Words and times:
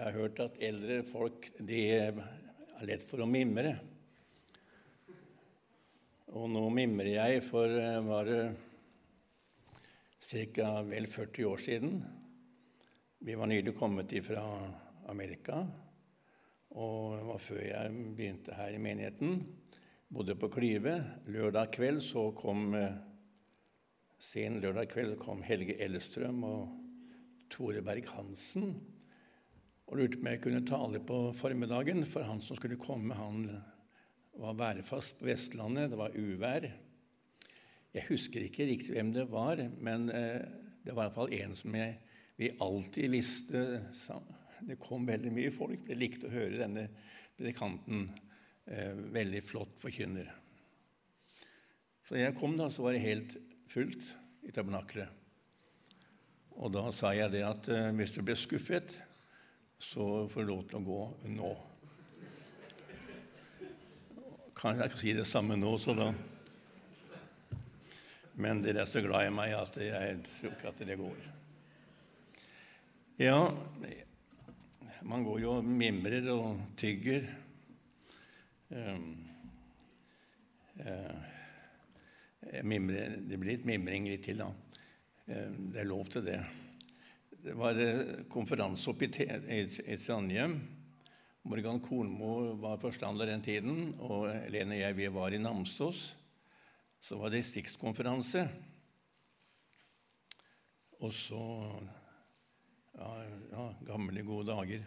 Jeg 0.00 0.14
har 0.14 0.16
hørt 0.16 0.38
at 0.40 0.54
eldre 0.64 0.94
folk 1.04 1.46
de 1.60 1.78
er 1.92 2.20
lett 2.88 3.02
for 3.04 3.20
å 3.20 3.26
mimre. 3.28 3.74
Og 6.32 6.46
nå 6.48 6.62
mimrer 6.72 7.10
jeg 7.10 7.42
for 7.44 7.68
eh, 7.68 7.98
var 8.06 8.24
det 8.24 8.38
ca. 10.56 10.70
vel 10.88 11.04
40 11.04 11.48
år 11.50 11.60
siden. 11.60 11.98
Vi 13.28 13.36
var 13.36 13.50
nylig 13.50 13.74
kommet 13.76 14.14
fra 14.24 14.44
Amerika, 15.12 15.58
og 16.72 17.18
det 17.18 17.26
var 17.28 17.44
før 17.44 17.60
jeg 17.66 18.06
begynte 18.16 18.56
her 18.56 18.78
i 18.78 18.80
menigheten. 18.80 19.42
Bodde 20.08 20.38
på 20.40 20.48
Klyve. 20.54 20.94
Lørdag 21.28 21.74
kveld 21.76 22.00
så 22.06 22.30
kom 22.40 22.72
eh, 22.78 22.96
sen 24.16 24.62
lørdag 24.64 24.88
kveld 24.94 25.18
kom 25.20 25.44
Helge 25.44 25.76
Ellestrøm 25.76 26.40
og 26.48 26.72
Tore 27.52 27.84
Berg-Hansen 27.84 28.72
og 29.90 29.98
lurte 29.98 30.20
på 30.20 30.22
om 30.22 30.30
jeg 30.30 30.40
kunne 30.44 30.66
tale 30.66 31.00
på 31.02 31.18
formiddagen, 31.34 32.04
for 32.06 32.22
han 32.22 32.38
som 32.44 32.58
skulle 32.58 32.78
komme, 32.78 33.16
han 33.18 33.42
var 34.38 34.54
værfast 34.54 35.18
på 35.18 35.26
Vestlandet. 35.26 35.90
Det 35.90 35.98
var 35.98 36.14
uvær. 36.14 36.68
Jeg 37.90 38.06
husker 38.06 38.46
ikke 38.46 38.68
riktig 38.68 38.94
hvem 38.94 39.10
det 39.16 39.26
var, 39.32 39.58
men 39.82 40.06
eh, 40.14 40.44
det 40.86 40.94
var 40.94 41.08
iallfall 41.08 41.34
en 41.34 41.56
som 41.58 41.74
jeg, 41.74 41.98
vi 42.38 42.52
alltid 42.62 43.10
visste 43.12 43.62
Det 44.60 44.78
kom 44.80 45.08
veldig 45.08 45.32
mye 45.34 45.50
folk, 45.52 45.82
for 45.82 45.92
jeg 45.92 45.98
likte 45.98 46.28
å 46.28 46.32
høre 46.32 46.62
denne 46.62 46.86
predikanten. 47.34 48.06
Eh, 48.70 48.94
veldig 49.10 49.42
flott 49.42 49.74
forkynner. 49.82 50.30
Så 52.06 52.20
jeg 52.20 52.36
kom, 52.38 52.54
da, 52.60 52.70
så 52.70 52.86
var 52.86 52.94
det 52.94 53.02
helt 53.02 53.34
fullt 53.70 54.06
i 54.46 54.54
tabernaklet. 54.54 55.10
Og 56.60 56.70
da 56.78 56.90
sa 56.94 57.10
jeg 57.16 57.34
det 57.34 57.42
at 57.48 57.68
eh, 57.72 57.90
hvis 57.98 58.14
du 58.14 58.22
ble 58.22 58.38
skuffet, 58.38 59.00
så 59.80 60.28
får 60.28 60.44
du 60.44 60.46
lov 60.52 60.64
til 60.68 60.76
å 60.76 60.84
gå 60.84 61.02
nå. 61.32 61.50
Kan 64.60 64.76
jeg 64.76 64.90
ikke 64.90 65.00
si 65.00 65.14
det 65.16 65.24
samme 65.28 65.56
nå, 65.56 65.72
så 65.80 65.96
da 65.96 66.10
Men 68.40 68.60
dere 68.60 68.84
er 68.84 68.88
så 68.88 69.00
glad 69.04 69.26
i 69.26 69.32
meg 69.32 69.52
at 69.56 69.74
jeg 69.80 70.20
tror 70.26 70.52
ikke 70.54 70.70
at 70.70 70.84
det 70.88 70.96
går. 71.00 71.24
Ja, 73.20 73.40
man 75.04 75.24
går 75.26 75.42
jo 75.42 75.56
og 75.58 75.66
mimrer 75.68 76.28
og 76.32 76.62
tygger. 76.80 77.26
Um, 78.70 79.10
uh, 80.80 81.26
mimre, 82.64 83.10
det 83.20 83.36
blir 83.36 83.58
litt 83.58 83.68
mimring 83.68 84.08
litt 84.08 84.24
til, 84.24 84.40
da. 84.40 84.48
Uh, 85.28 85.52
det 85.72 85.82
er 85.82 85.90
lov 85.90 86.08
til 86.14 86.24
det. 86.30 86.40
Det 87.42 87.54
var 87.56 87.78
eh, 87.80 88.00
konferanse 88.28 88.90
oppe 88.90 89.06
i, 89.06 89.60
i 89.64 89.96
Trondheim. 89.96 90.58
Morgan 91.48 91.78
Kornmo 91.80 92.52
var 92.60 92.76
forstander 92.82 93.30
den 93.30 93.40
tiden, 93.40 93.94
og 93.96 94.26
Lene 94.52 94.76
og 94.76 94.82
jeg 94.82 94.96
vi 94.98 95.06
var 95.14 95.32
i 95.32 95.38
Namsos. 95.40 96.02
Så 97.00 97.16
var 97.16 97.32
det 97.32 97.40
distriktskonferanse. 97.40 98.42
Og 101.00 101.14
så 101.16 101.40
ja, 102.98 103.08
ja, 103.54 103.64
gamle, 103.88 104.24
gode 104.28 104.50
dager. 104.52 104.84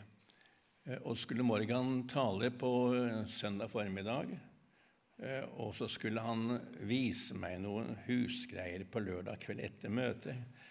Eh, 0.86 1.00
og 1.02 1.18
skulle 1.18 1.48
Morgan 1.48 2.04
tale 2.06 2.52
på 2.54 2.72
eh, 3.00 3.24
søndag 3.26 3.74
formiddag. 3.74 4.36
Og 5.62 5.70
så 5.78 5.88
skulle 5.88 6.20
han 6.26 6.58
vise 6.90 7.38
meg 7.38 7.60
noen 7.64 7.94
husgreier 8.08 8.82
på 8.92 9.00
lørdag 9.06 9.40
kveld 9.42 9.62
etter 9.64 9.94
møtet. 9.94 10.64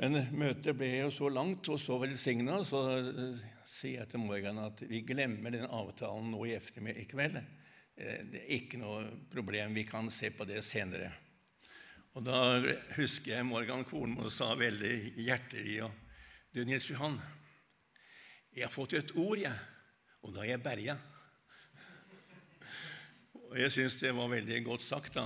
Men 0.00 0.18
møtet 0.34 0.74
ble 0.74 0.88
jo 1.04 1.10
så 1.14 1.28
langt 1.30 1.68
og 1.70 1.78
så 1.78 2.00
velsigna, 2.02 2.58
så 2.66 2.80
uh, 2.98 3.42
sier 3.68 4.00
jeg 4.00 4.10
til 4.10 4.24
Morgan 4.24 4.58
at 4.64 4.80
vi 4.90 5.04
glemmer 5.06 5.54
den 5.54 5.68
avtalen 5.68 6.32
nå 6.32 6.40
i 6.48 6.56
ettermiddag 6.56 7.04
i 7.04 7.10
kveld. 7.12 7.38
Uh, 7.38 8.18
det 8.32 8.40
er 8.40 8.56
ikke 8.56 8.80
noe 8.82 9.04
problem, 9.30 9.76
vi 9.78 9.86
kan 9.86 10.10
se 10.10 10.32
på 10.34 10.46
det 10.50 10.64
senere. 10.66 11.12
Og 12.14 12.26
Da 12.26 12.40
husker 12.94 13.36
jeg 13.36 13.46
Morgan 13.46 13.86
Kornmo 13.86 14.30
sa 14.30 14.52
veldig 14.58 15.14
hjertelig 15.18 15.80
og 15.86 16.02
Du, 16.54 16.60
Nils 16.62 16.86
Johan, 16.86 17.16
jeg 18.54 18.62
har 18.62 18.70
fått 18.70 18.92
et 18.94 19.08
ord, 19.18 19.40
jeg, 19.42 19.50
og 20.22 20.30
da 20.36 20.44
er 20.44 20.52
jeg 20.52 20.62
berga. 20.62 20.94
Og 23.48 23.56
jeg 23.58 23.72
syns 23.74 23.96
det 23.98 24.12
var 24.14 24.30
veldig 24.30 24.60
godt 24.68 24.84
sagt, 24.86 25.18
da. 25.18 25.24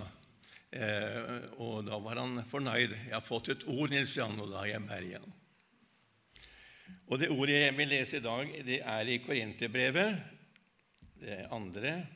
Eh, 0.69 1.47
og 1.65 1.87
da 1.87 1.97
var 1.97 2.21
han 2.21 2.45
fornøyd. 2.45 2.93
'Jeg 2.93 3.15
har 3.15 3.25
fått 3.25 3.49
et 3.49 3.65
ord, 3.65 3.91
Nils 3.91 4.17
Jan, 4.17 4.41
og 4.41 4.51
da 4.53 4.63
er 4.63 4.75
jeg 4.75 4.85
berga.' 4.85 5.25
Og 7.09 7.19
det 7.19 7.31
ordet 7.33 7.55
jeg 7.57 7.77
vil 7.77 7.89
lese 7.89 8.17
i 8.19 8.21
dag, 8.21 8.53
det 8.67 8.81
er 8.85 9.09
i 9.09 9.19
Korinterbrevet, 9.25 10.19
det 11.21 11.47
andre. 11.51 12.07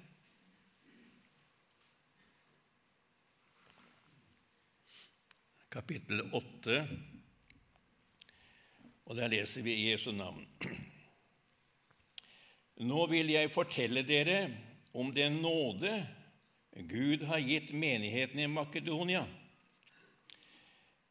Kapittel 5.72 6.20
8, 6.36 6.88
og 9.06 9.16
der 9.16 9.32
leser 9.32 9.64
vi 9.64 9.72
i 9.72 9.91
Jesu 9.91 10.12
navn. 10.12 10.44
Nå 12.84 13.06
vil 13.08 13.32
jeg 13.32 13.52
fortelle 13.52 14.04
dere 14.04 14.50
om 14.92 15.08
den 15.14 15.41
nåde 15.41 15.94
Gud 16.72 17.22
har 17.28 17.38
gitt 17.38 17.72
menigheten 17.72 18.41
i 18.41 18.49
Makedonia. 18.49 19.27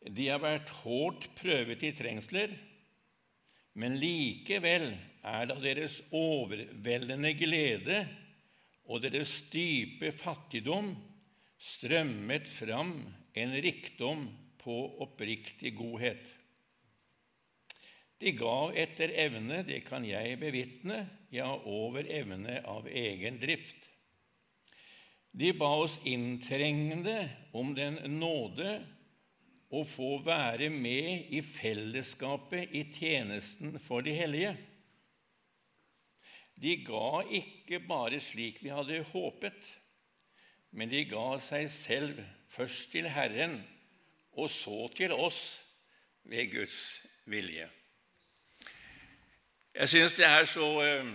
De 0.01 0.25
har 0.31 0.41
vært 0.41 0.71
hårdt 0.81 1.27
prøvet 1.37 1.83
i 1.85 1.91
trengsler, 1.93 2.55
men 3.77 3.99
likevel 4.01 4.89
er 5.21 5.45
det 5.45 5.55
av 5.55 5.61
deres 5.63 5.99
overveldende 6.09 7.31
glede 7.37 8.01
og 8.89 9.03
deres 9.05 9.37
dype 9.53 10.09
fattigdom 10.17 10.95
strømmet 11.61 12.49
fram 12.49 12.95
en 13.37 13.53
rikdom 13.63 14.25
på 14.61 14.77
oppriktig 15.05 15.75
godhet. 15.77 16.25
De 18.21 18.33
gav 18.37 18.73
etter 18.77 19.13
evne, 19.17 19.61
det 19.65 19.79
kan 19.87 20.03
jeg 20.05 20.37
bevitne, 20.41 21.05
ja, 21.33 21.47
over 21.65 22.05
evne 22.05 22.59
av 22.69 22.89
egen 22.89 23.39
drift. 23.41 23.87
De 25.31 25.53
ba 25.55 25.69
oss 25.83 25.99
inntrengende 26.03 27.29
om 27.55 27.71
den 27.75 27.99
nåde 28.19 28.81
å 29.71 29.85
få 29.87 30.17
være 30.25 30.67
med 30.73 31.31
i 31.31 31.39
fellesskapet 31.45 32.73
i 32.75 32.83
tjenesten 32.91 33.77
for 33.79 34.03
de 34.03 34.15
hellige. 34.17 34.51
De 36.61 36.75
ga 36.85 37.21
ikke 37.31 37.79
bare 37.87 38.19
slik 38.21 38.59
vi 38.61 38.73
hadde 38.75 38.99
håpet, 39.13 39.61
men 40.75 40.91
de 40.91 41.05
ga 41.07 41.39
seg 41.43 41.69
selv 41.71 42.19
først 42.51 42.91
til 42.91 43.07
Herren 43.11 43.61
og 44.35 44.51
så 44.51 44.85
til 44.95 45.15
oss 45.15 45.61
ved 46.27 46.51
Guds 46.51 47.01
vilje. 47.31 47.69
Jeg 49.71 49.89
syns 49.89 50.19
det 50.19 50.27
er 50.27 50.45
så 50.51 50.67
uh, 50.83 51.11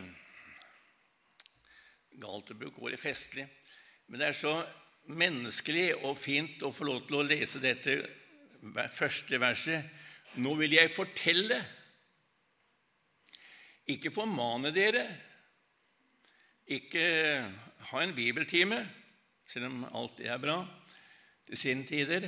galt 2.16 2.50
å 2.50 2.56
bruke 2.56 2.80
ordet 2.80 3.00
festlig. 3.00 3.44
Men 4.06 4.20
det 4.20 4.28
er 4.28 4.38
så 4.38 4.54
menneskelig 5.06 5.88
og 6.02 6.18
fint 6.18 6.62
å 6.66 6.72
få 6.74 6.86
lov 6.88 7.04
til 7.06 7.20
å 7.20 7.26
lese 7.26 7.62
dette 7.62 7.98
første 8.94 9.40
verset. 9.42 9.86
Nå 10.42 10.54
vil 10.58 10.76
jeg 10.76 10.92
fortelle, 10.94 11.58
ikke 13.86 14.10
formane 14.14 14.72
dere, 14.74 15.04
ikke 16.66 17.06
ha 17.90 18.02
en 18.02 18.14
bibeltime, 18.16 18.80
selv 19.46 19.70
om 19.70 19.84
alt 19.94 20.18
det 20.18 20.30
er 20.32 20.42
bra 20.42 20.58
til 21.46 21.60
sine 21.60 21.86
tider. 21.86 22.26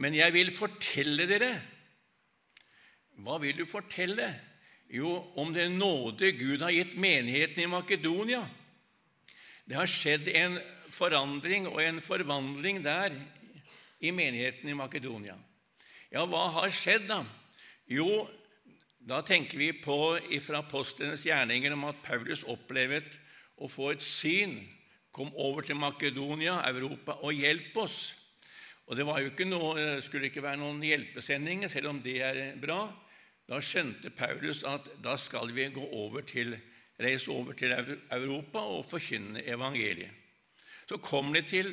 Men 0.00 0.16
jeg 0.16 0.32
vil 0.36 0.52
fortelle 0.52 1.26
dere. 1.28 1.54
Hva 3.20 3.38
vil 3.40 3.56
du 3.60 3.66
fortelle? 3.68 4.28
Jo, 4.90 5.12
om 5.38 5.52
den 5.54 5.78
nåde 5.78 6.32
Gud 6.36 6.64
har 6.64 6.72
gitt 6.74 6.96
menigheten 6.98 7.62
i 7.62 7.70
Makedonia. 7.70 8.42
Det 9.64 9.76
har 9.78 9.90
skjedd 9.90 10.28
en 10.34 10.56
forandring 10.94 11.68
og 11.70 11.80
en 11.82 12.00
forvandling 12.04 12.82
der 12.84 13.14
i 14.00 14.12
menigheten 14.14 14.70
i 14.70 14.76
Makedonia. 14.76 15.36
Ja, 16.10 16.24
hva 16.26 16.46
har 16.56 16.72
skjedd, 16.74 17.06
da? 17.10 17.22
Jo, 17.90 18.26
da 19.00 19.20
tenker 19.26 19.58
vi 19.60 19.70
på 19.76 19.96
fra 20.44 20.62
apostlenes 20.64 21.24
gjerninger 21.26 21.74
om 21.74 21.88
at 21.90 22.00
Paulus 22.04 22.44
opplevet 22.48 23.16
å 23.60 23.68
få 23.70 23.92
et 23.94 24.04
syn. 24.04 24.58
Kom 25.14 25.32
over 25.34 25.66
til 25.66 25.78
Makedonia, 25.78 26.60
Europa, 26.70 27.18
og 27.22 27.34
hjelp 27.34 27.76
oss. 27.82 28.00
Og 28.90 28.96
Det 28.96 29.06
var 29.06 29.20
jo 29.22 29.30
ikke 29.30 29.46
noe, 29.46 30.00
skulle 30.02 30.30
ikke 30.30 30.42
være 30.42 30.58
noen 30.58 30.82
hjelpesendinger, 30.82 31.70
selv 31.70 31.92
om 31.92 32.00
det 32.02 32.16
er 32.26 32.40
bra. 32.58 32.88
Da 33.46 33.60
skjønte 33.62 34.10
Paulus 34.14 34.64
at 34.66 34.88
da 35.02 35.16
skal 35.18 35.50
vi 35.54 35.68
gå 35.74 35.84
over 35.94 36.26
til 36.26 36.56
reise 37.00 37.30
over 37.30 37.56
til 37.58 37.72
Europa 38.12 38.58
og 38.58 38.84
forkynne 38.90 39.42
evangeliet. 39.46 40.19
Så 40.90 40.98
kommer 40.98 41.38
de 41.38 41.46
til, 41.46 41.68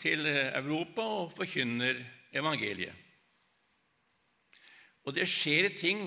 til 0.00 0.26
Europa 0.32 1.04
og 1.04 1.32
forkynner 1.36 1.98
evangeliet. 2.32 2.94
Og 5.04 5.12
det 5.12 5.26
skjer 5.28 5.74
ting 5.76 6.06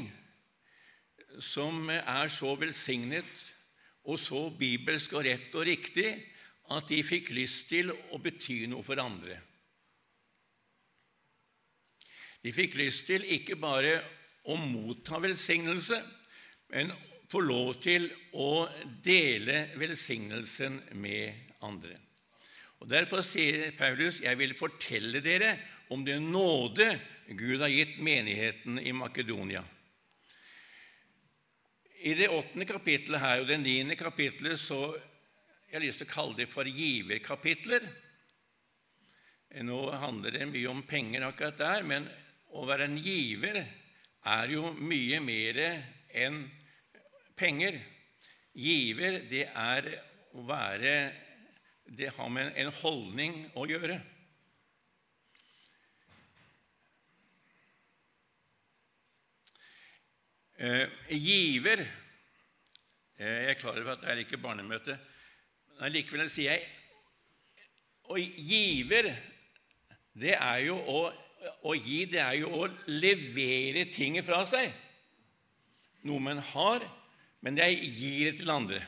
som 1.43 1.91
er 1.93 2.31
så 2.33 2.55
velsignet 2.57 3.43
og 4.09 4.17
så 4.17 4.47
bibelsk 4.57 5.13
og 5.13 5.27
rett 5.27 5.53
og 5.53 5.67
riktig 5.67 6.09
at 6.73 6.89
de 6.89 7.03
fikk 7.05 7.29
lyst 7.37 7.67
til 7.69 7.93
å 7.93 8.17
bety 8.23 8.63
noe 8.71 8.85
for 8.85 8.97
andre. 9.03 9.37
De 12.41 12.53
fikk 12.53 12.79
lyst 12.81 13.05
til 13.11 13.29
ikke 13.37 13.59
bare 13.61 13.99
å 14.49 14.57
motta 14.57 15.21
velsignelse, 15.21 16.01
men 16.73 16.89
få 17.29 17.45
lov 17.45 17.75
til 17.81 18.09
å 18.37 18.65
dele 19.05 19.67
velsignelsen 19.77 20.81
med 20.97 21.44
andre. 21.65 21.97
Og 22.79 22.89
Derfor 22.91 23.23
sier 23.25 23.71
Paulus, 23.77 24.21
'Jeg 24.21 24.37
vil 24.37 24.53
fortelle 24.53 25.21
dere 25.21 25.57
om 25.89 26.05
det 26.05 26.21
nåde 26.21 26.99
Gud 27.37 27.61
har 27.61 27.69
gitt 27.69 27.97
menigheten 27.99 28.79
i 28.79 28.91
Makedonia'. 28.91 29.63
I 32.05 32.13
det 32.13 32.29
åttende 32.29 32.65
kapittelet 32.65 33.19
her 33.19 33.41
og 33.41 33.47
det 33.47 33.57
niende 33.63 33.95
kapittelet 33.95 34.59
så 34.59 34.93
jeg 35.65 35.79
har 35.79 35.85
lyst 35.87 36.03
til 36.03 36.07
å 36.07 36.13
kalle 36.13 36.37
det 36.37 36.45
for 36.51 36.67
giverkapitler. 36.69 37.87
Nå 39.65 39.79
handler 39.97 40.35
det 40.35 40.45
mye 40.51 40.69
om 40.69 40.83
penger 40.85 41.25
akkurat 41.25 41.57
der, 41.57 41.83
men 41.83 42.05
å 42.53 42.65
være 42.67 42.85
en 42.85 42.97
giver 43.01 43.57
er 44.25 44.53
jo 44.53 44.69
mye 44.77 45.19
mer 45.23 45.59
enn 46.13 46.43
penger. 47.35 47.79
Giver, 48.55 49.19
det 49.27 49.47
er 49.49 49.89
å 50.35 50.45
være 50.47 50.93
Det 51.85 52.09
har 52.17 52.29
med 52.33 52.53
en 52.57 52.71
holdning 52.81 53.43
å 53.53 53.65
gjøre. 53.69 53.99
Eh, 60.55 60.87
giver 61.11 61.81
eh, 61.83 63.27
Jeg 63.27 63.49
er 63.51 63.59
klar 63.59 63.75
over 63.75 63.97
at 63.97 64.05
det 64.05 64.11
er 64.13 64.21
ikke 64.23 64.39
barnemøte, 64.39 64.95
men 65.81 65.91
likevel 65.91 66.29
sier 66.31 66.55
jeg 66.55 66.63
Og 68.07 68.21
giver, 68.21 69.09
det 70.15 70.37
er 70.37 70.61
jo 70.69 70.77
å 70.79 71.01
å 71.65 71.75
gi, 71.77 72.05
det 72.09 72.21
er 72.21 72.39
jo 72.41 72.51
å 72.63 72.67
levere 72.89 73.85
ting 73.93 74.17
fra 74.25 74.43
seg. 74.49 74.73
Noe 76.05 76.21
man 76.21 76.41
har, 76.53 76.85
men 77.45 77.57
jeg 77.59 77.89
gir 77.93 78.29
det 78.29 78.37
til 78.39 78.51
andre. 78.53 78.81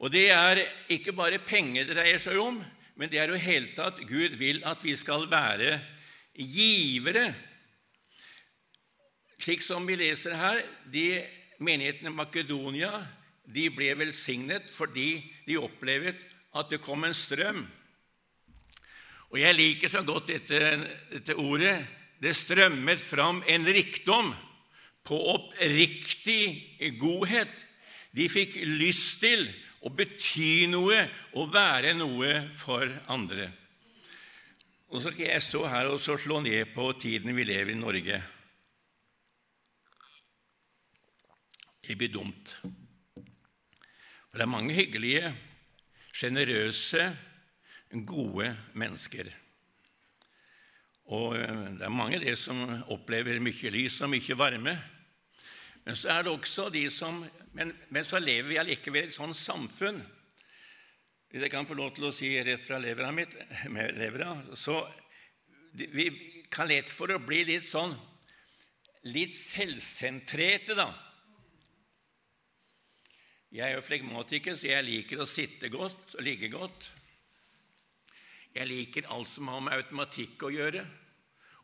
Og 0.00 0.12
det 0.12 0.26
er 0.34 0.62
ikke 0.92 1.14
bare 1.16 1.40
penger 1.40 1.86
det 1.86 1.96
dreier 1.96 2.20
seg 2.20 2.40
om, 2.40 2.58
men 2.96 3.12
det 3.12 3.20
er 3.20 3.32
jo 3.32 3.40
hele 3.40 3.72
tatt 3.76 4.00
Gud 4.08 4.36
vil 4.40 4.62
at 4.68 4.82
vi 4.84 4.96
skal 4.96 5.28
være 5.30 5.78
givere. 6.36 7.30
Slik 9.40 9.64
som 9.64 9.84
vi 9.88 9.96
leser 10.00 10.36
her, 10.36 10.62
de 10.92 11.22
menighetene 11.60 12.12
i 12.12 12.16
Makedonia 12.16 12.92
de 13.46 13.68
ble 13.70 13.92
velsignet 13.96 14.68
fordi 14.74 15.20
de 15.46 15.58
opplevde 15.60 16.16
at 16.56 16.72
det 16.72 16.82
kom 16.84 17.04
en 17.06 17.16
strøm 17.16 17.64
og 19.32 19.40
jeg 19.40 19.56
liker 19.58 19.90
så 19.90 20.02
godt 20.06 20.30
dette, 20.30 20.58
dette 21.10 21.34
ordet. 21.36 21.76
Det 22.22 22.32
strømmet 22.32 23.02
fram 23.02 23.42
en 23.44 23.66
rikdom 23.66 24.30
på 25.06 25.18
oppriktig 25.34 26.88
godhet. 27.00 27.52
De 28.16 28.28
fikk 28.32 28.56
lyst 28.78 29.20
til 29.20 29.44
å 29.84 29.92
bety 29.92 30.66
noe 30.72 31.02
og 31.36 31.52
være 31.52 31.92
noe 31.98 32.32
for 32.56 32.88
andre. 33.12 33.50
Og 34.88 35.02
så 35.02 35.10
skal 35.12 35.28
jeg 35.28 35.44
stå 35.44 35.66
her 35.68 35.90
og 35.90 36.00
slå 36.00 36.40
ned 36.44 36.72
på 36.74 36.88
tiden 37.00 37.34
vi 37.36 37.44
lever 37.44 37.74
i 37.74 37.78
Norge. 37.78 38.22
Det 41.86 41.94
blir 41.98 42.10
dumt. 42.10 42.56
For 44.26 44.38
det 44.38 44.46
er 44.46 44.50
mange 44.50 44.74
hyggelige, 44.74 45.30
sjenerøse, 46.16 47.10
gode 48.06 48.48
mennesker. 48.74 49.28
Og 51.14 51.36
eh, 51.38 51.60
det 51.78 51.86
er 51.86 51.94
mange 51.94 52.18
av 52.18 52.24
de 52.26 52.34
som 52.38 52.58
opplever 52.92 53.38
mye 53.42 53.70
lys 53.72 54.00
og 54.02 54.10
mye 54.10 54.38
varme. 54.38 54.74
Men 55.86 55.96
så 55.96 56.10
er 56.10 56.26
det 56.26 56.32
også 56.34 56.68
de 56.74 56.88
som 56.90 57.22
Men, 57.56 57.70
men 57.88 58.04
så 58.04 58.18
lever 58.18 58.50
vi 58.50 58.58
allikevel 58.60 59.06
i 59.06 59.08
et 59.08 59.16
sånt 59.16 59.36
samfunn 59.38 60.02
Hvis 61.30 61.46
jeg 61.46 61.52
kan 61.52 61.68
få 61.68 61.76
lov 61.78 61.94
til 61.96 62.08
å 62.08 62.12
si 62.14 62.32
rett 62.42 62.64
fra 62.66 62.80
levra 62.82 63.12
mitt, 63.14 63.32
med 63.74 63.96
levera, 63.98 64.34
så 64.54 64.82
vi 65.76 66.06
kan 66.48 66.68
lett 66.70 66.88
for 66.88 67.10
å 67.12 67.18
bli 67.20 67.42
litt 67.44 67.66
sånn 67.68 67.92
litt 69.12 69.34
selvsentrerte, 69.36 70.74
da. 70.78 70.86
Jeg 73.54 73.70
er 73.70 73.76
jo 73.76 73.84
flegmatiker, 73.86 74.56
så 74.58 74.70
jeg 74.70 74.86
liker 74.86 75.22
å 75.22 75.28
sitte 75.28 75.70
godt 75.72 76.16
og 76.16 76.24
ligge 76.26 76.50
godt. 76.52 76.88
Jeg 78.56 78.68
liker 78.70 79.10
alt 79.12 79.30
som 79.30 79.50
har 79.52 79.62
med 79.62 79.76
automatikk 79.76 80.46
å 80.48 80.52
gjøre, 80.54 80.82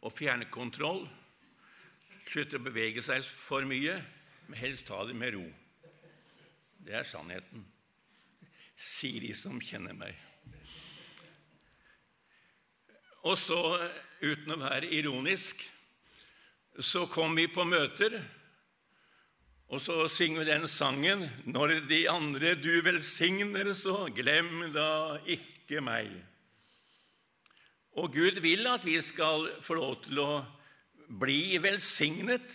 og 0.02 0.14
fjernkontroll. 0.14 1.06
Slutter 2.32 2.56
å 2.56 2.64
bevege 2.64 3.02
seg 3.04 3.20
for 3.28 3.66
mye, 3.68 3.98
men 4.48 4.56
helst 4.56 4.86
ta 4.88 5.02
det 5.04 5.12
med 5.12 5.34
ro. 5.34 5.42
Det 6.80 6.94
er 6.96 7.04
sannheten, 7.04 7.66
sier 8.72 9.20
de 9.20 9.34
som 9.36 9.58
kjenner 9.60 9.92
meg. 9.92 10.16
Og 13.28 13.36
så, 13.36 13.58
uten 14.24 14.54
å 14.54 14.62
være 14.62 14.88
ironisk, 14.96 15.60
så 16.80 17.04
kom 17.12 17.36
vi 17.36 17.44
på 17.52 17.66
møter, 17.68 18.16
og 19.68 19.84
så 19.84 20.08
synger 20.08 20.40
vi 20.40 20.48
den 20.48 20.66
sangen 20.68 21.28
'Når 21.44 21.86
de 21.88 22.08
andre 22.08 22.54
du 22.54 22.80
velsigner, 22.80 23.74
så 23.74 24.08
glem 24.08 24.72
da 24.72 25.18
ikke 25.20 25.84
meg'. 25.84 26.16
Og 28.00 28.12
Gud 28.12 28.40
vil 28.40 28.66
at 28.66 28.84
vi 28.84 29.00
skal 29.00 29.52
få 29.60 29.74
lov 29.74 30.02
til 30.02 30.18
å 30.18 30.44
bli 31.20 31.58
velsignet. 31.62 32.54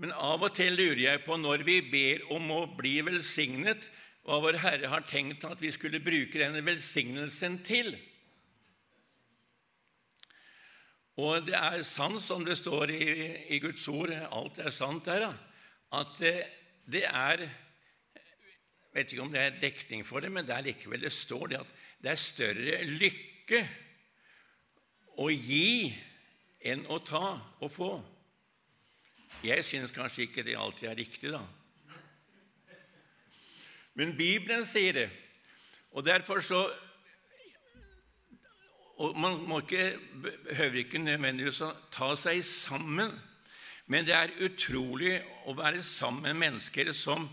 Men 0.00 0.14
av 0.14 0.42
og 0.42 0.54
til 0.56 0.74
lurer 0.74 1.04
jeg 1.04 1.22
på, 1.26 1.36
når 1.38 1.62
vi 1.66 1.78
ber 1.86 2.24
om 2.34 2.50
å 2.50 2.64
bli 2.78 2.96
velsignet, 3.06 3.86
hva 4.24 4.40
vår 4.40 4.58
Herre 4.62 4.90
har 4.90 5.04
tenkt 5.06 5.44
at 5.46 5.60
vi 5.60 5.70
skulle 5.74 6.02
bruke 6.02 6.40
denne 6.40 6.62
velsignelsen 6.64 7.60
til. 7.66 7.92
Og 11.20 11.44
det 11.46 11.54
er 11.54 11.84
sant, 11.86 12.18
som 12.24 12.42
det 12.46 12.56
står 12.58 12.90
i, 12.90 13.04
i 13.54 13.60
Guds 13.62 13.84
ord, 13.92 14.10
alt 14.10 14.58
er 14.58 14.74
sant 14.74 15.06
der, 15.06 15.28
at 15.94 16.16
det, 16.18 16.38
det 16.90 17.04
er 17.06 17.44
Jeg 17.44 19.02
vet 19.02 19.12
ikke 19.12 19.22
om 19.24 19.32
det 19.34 19.40
er 19.42 19.56
dekning 19.58 20.04
for 20.06 20.22
det, 20.22 20.28
men 20.30 20.46
det 20.46 20.54
er 20.54 20.66
likevel 20.68 21.02
det 21.02 21.10
står 21.10 21.48
det 21.50 21.56
at 21.58 21.70
det 22.02 22.12
er 22.12 22.20
større 22.20 22.76
lykke 22.86 23.62
å 25.18 25.26
gi 25.34 25.90
enn 26.64 26.86
å 26.88 26.98
ta 27.04 27.36
og 27.60 27.70
få. 27.72 27.90
Jeg 29.44 29.64
syns 29.66 29.92
kanskje 29.92 30.28
ikke 30.28 30.44
det 30.46 30.56
alltid 30.56 30.88
er 30.88 30.98
riktig, 30.98 31.34
da. 31.34 31.42
Men 33.94 34.16
Bibelen 34.16 34.64
sier 34.66 34.96
det, 34.96 35.10
og 35.94 36.06
derfor 36.06 36.40
så 36.42 36.64
og 38.94 39.16
Man 39.18 39.40
må 39.48 39.58
ikke, 39.60 39.98
behøver 40.22 40.76
ikke 40.78 41.00
nødvendigvis 41.02 41.60
å 41.66 41.72
ta 41.92 42.12
seg 42.14 42.44
sammen, 42.46 43.10
men 43.90 44.06
det 44.06 44.14
er 44.14 44.36
utrolig 44.46 45.16
å 45.50 45.54
være 45.58 45.82
sammen 45.82 46.22
med 46.28 46.38
mennesker 46.44 46.92
som, 46.94 47.26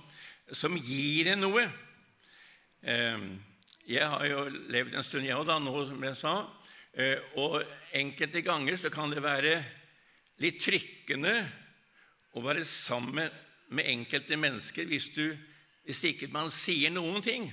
som 0.52 0.74
gir 0.74 1.30
en 1.32 1.44
noe. 1.46 1.68
Ehm, 2.82 3.28
jeg 3.86 4.10
har 4.10 4.26
jo 4.26 4.48
levd 4.74 4.98
en 4.98 5.06
stund, 5.06 5.28
jeg 5.30 5.38
òg, 5.38 5.54
nå, 5.62 5.76
som 5.86 6.04
jeg 6.04 6.18
sa. 6.18 6.34
Eh, 6.92 7.20
og 7.40 7.62
enkelte 7.96 8.44
ganger 8.44 8.76
så 8.80 8.92
kan 8.92 9.14
det 9.14 9.24
være 9.24 9.56
litt 10.44 10.60
trykkende 10.60 11.36
å 12.36 12.44
være 12.44 12.66
sammen 12.68 13.32
med 13.72 13.88
enkelte 13.88 14.36
mennesker 14.40 14.88
hvis, 14.90 15.12
du, 15.16 15.32
hvis 15.88 16.04
ikke 16.12 16.32
man 16.34 16.52
sier 16.52 16.92
noen 16.92 17.24
ting. 17.24 17.48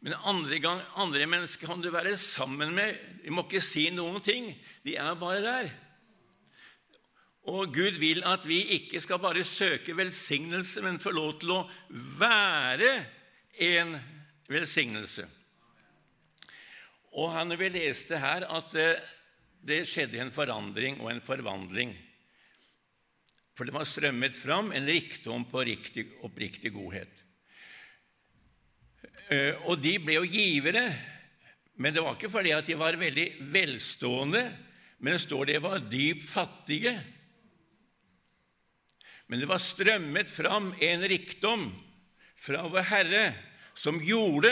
Men 0.00 0.16
andre, 0.24 0.60
gang, 0.62 0.80
andre 0.96 1.26
mennesker 1.28 1.68
kan 1.68 1.82
du 1.82 1.90
være 1.92 2.14
sammen 2.20 2.72
med. 2.76 2.96
De 3.24 3.34
må 3.34 3.44
ikke 3.44 3.60
si 3.64 3.88
noen 3.92 4.22
ting. 4.24 4.48
De 4.86 4.94
er 4.96 5.18
bare 5.20 5.42
der. 5.44 5.72
Og 7.50 7.72
Gud 7.74 7.98
vil 8.00 8.22
at 8.28 8.46
vi 8.48 8.62
ikke 8.78 9.00
skal 9.02 9.20
bare 9.20 9.44
søke 9.48 9.96
velsignelse, 9.96 10.80
men 10.84 11.00
få 11.02 11.12
lov 11.12 11.34
til 11.40 11.52
å 11.56 11.60
være 12.20 12.94
en 13.66 13.94
velsignelse. 14.48 15.26
Og 17.10 17.34
når 17.46 17.58
vi 17.58 17.72
leste 17.74 18.18
her 18.22 18.46
at 18.46 18.76
det 19.66 19.82
skjedde 19.88 20.20
en 20.22 20.32
forandring 20.32 21.00
og 21.02 21.10
en 21.12 21.24
forvandling. 21.24 21.92
For 23.56 23.68
det 23.68 23.74
var 23.74 23.88
strømmet 23.88 24.36
fram 24.36 24.70
en 24.72 24.86
rikdom 24.88 25.44
på 25.50 25.64
riktig, 25.68 26.06
oppriktig 26.24 26.72
godhet. 26.72 27.12
Eh, 29.28 29.58
og 29.68 29.82
de 29.82 29.98
ble 30.02 30.16
jo 30.16 30.24
givere, 30.24 30.86
men 31.80 31.94
det 31.94 32.02
var 32.02 32.16
ikke 32.16 32.32
fordi 32.32 32.54
at 32.56 32.66
de 32.66 32.78
var 32.78 32.98
veldig 32.98 33.26
velstående, 33.52 34.42
men 35.00 35.16
det 35.16 35.22
står 35.22 35.50
de 35.50 35.60
var 35.62 35.84
dypt 35.92 36.26
fattige. 36.28 36.94
Men 39.30 39.42
det 39.42 39.48
var 39.50 39.62
strømmet 39.62 40.30
fram 40.30 40.72
en 40.82 41.06
rikdom 41.12 41.68
fra 42.40 42.64
vår 42.66 42.88
Herre 42.88 43.24
som 43.76 44.00
gjorde 44.02 44.50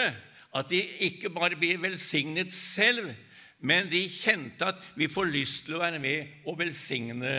at 0.57 0.71
de 0.73 0.81
ikke 1.09 1.31
bare 1.33 1.59
blir 1.61 1.81
velsignet 1.83 2.53
selv, 2.55 3.13
men 3.61 3.91
de 3.91 4.05
kjente 4.13 4.71
at 4.71 4.81
vi 4.97 5.11
får 5.11 5.29
lyst 5.33 5.67
til 5.67 5.77
å 5.77 5.83
være 5.83 6.01
med 6.01 6.47
og 6.47 6.59
velsigne 6.61 7.35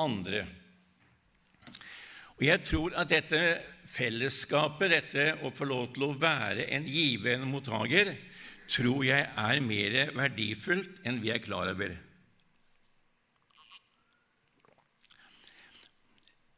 andre. 0.00 0.46
Og 2.38 2.46
Jeg 2.46 2.64
tror 2.66 2.94
at 2.98 3.10
dette 3.12 3.40
fellesskapet, 3.86 4.90
dette 4.90 5.26
å 5.44 5.52
få 5.54 5.68
lov 5.68 5.92
til 5.94 6.08
å 6.08 6.14
være 6.18 6.66
en 6.74 6.88
giver 6.88 7.36
enn 7.36 7.50
mottaker, 7.50 8.14
tror 8.72 9.04
jeg 9.04 9.28
er 9.28 9.60
mer 9.62 9.98
verdifullt 10.16 11.04
enn 11.06 11.20
vi 11.22 11.30
er 11.30 11.42
klar 11.44 11.70
over. 11.70 11.94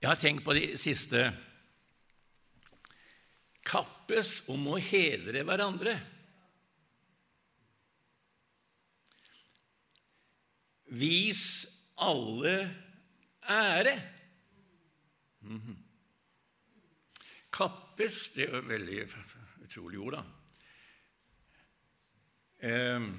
Jeg 0.01 0.11
har 0.11 0.21
tenkt 0.21 0.45
på 0.45 0.55
de 0.57 0.75
siste 0.77 1.27
kappes 3.65 4.43
om 4.53 4.67
å 4.75 4.81
hedre 4.81 5.45
hverandre. 5.47 5.95
Vis 10.95 11.65
alle 11.97 12.57
ære. 13.49 13.95
-hmm. 15.43 15.77
Kappes 17.51 18.31
Det 18.35 18.49
er 18.49 18.57
et 18.59 18.69
veldig 18.69 19.09
utrolig 19.65 19.99
ord, 19.99 20.13
da. 20.13 20.23
Ehm, 22.65 23.11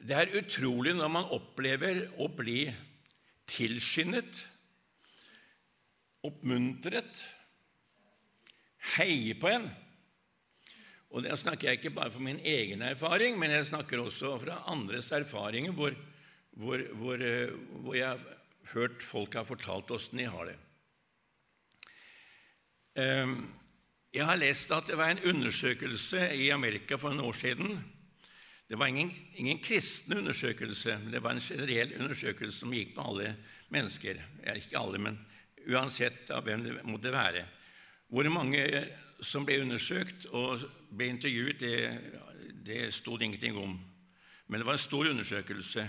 det 0.00 0.16
er 0.16 0.38
utrolig 0.40 0.94
når 0.96 1.08
man 1.12 1.28
opplever 1.36 2.06
å 2.18 2.28
bli 2.32 2.64
tilskyndet 3.50 4.46
oppmuntret, 6.26 7.20
heier 9.00 9.38
på 9.40 9.50
en. 9.50 9.68
Og 11.10 11.24
det 11.26 11.34
snakker 11.40 11.68
jeg 11.68 11.80
ikke 11.80 11.96
bare 11.96 12.12
fra 12.14 12.22
min 12.22 12.38
egen 12.46 12.84
erfaring, 12.86 13.38
men 13.38 13.50
jeg 13.50 13.66
snakker 13.72 13.98
også 13.98 14.36
fra 14.44 14.60
andres 14.70 15.10
erfaringer, 15.16 15.74
hvor, 15.74 15.96
hvor, 16.54 16.84
hvor, 17.00 17.24
eh, 17.24 17.50
hvor 17.82 17.96
jeg 17.98 18.12
har 18.12 18.22
hørt 18.74 19.02
folk 19.02 19.34
har 19.34 19.48
fortalt 19.48 19.90
åssen 19.90 20.20
de 20.20 20.28
har 20.30 20.52
det. 20.52 20.58
Ehm, 23.00 23.40
jeg 24.14 24.26
har 24.26 24.38
lest 24.38 24.70
at 24.74 24.90
det 24.90 24.98
var 24.98 25.12
en 25.12 25.24
undersøkelse 25.32 26.30
i 26.34 26.50
Amerika 26.54 26.98
for 26.98 27.14
noen 27.14 27.30
år 27.30 27.38
siden. 27.38 27.80
Det 28.70 28.78
var 28.78 28.90
ingen, 28.90 29.10
ingen 29.34 29.58
kristen 29.62 30.18
undersøkelse, 30.18 30.98
men 31.02 31.14
det 31.14 31.22
var 31.22 31.34
en 31.34 31.42
generell 31.42 31.94
undersøkelse 31.98 32.62
som 32.62 32.74
gikk 32.74 32.94
på 32.94 33.06
alle 33.06 33.32
mennesker. 33.74 34.18
Ikke 34.54 34.78
alle, 34.78 34.98
men 35.02 35.18
uansett 35.66 36.30
av 36.34 36.46
hvem 36.46 36.62
det 36.66 36.76
måtte 36.86 37.10
være. 37.14 37.46
Hvor 38.10 38.26
mange 38.32 38.64
som 39.22 39.44
ble 39.46 39.60
undersøkt 39.62 40.26
og 40.34 40.64
ble 40.90 41.12
intervjuet, 41.12 41.60
det, 41.60 41.74
det 42.66 42.88
sto 42.94 43.14
det 43.16 43.28
ingenting 43.28 43.58
om. 43.58 43.76
Men 44.50 44.60
det 44.60 44.66
var 44.66 44.78
en 44.78 44.82
stor 44.82 45.10
undersøkelse. 45.12 45.84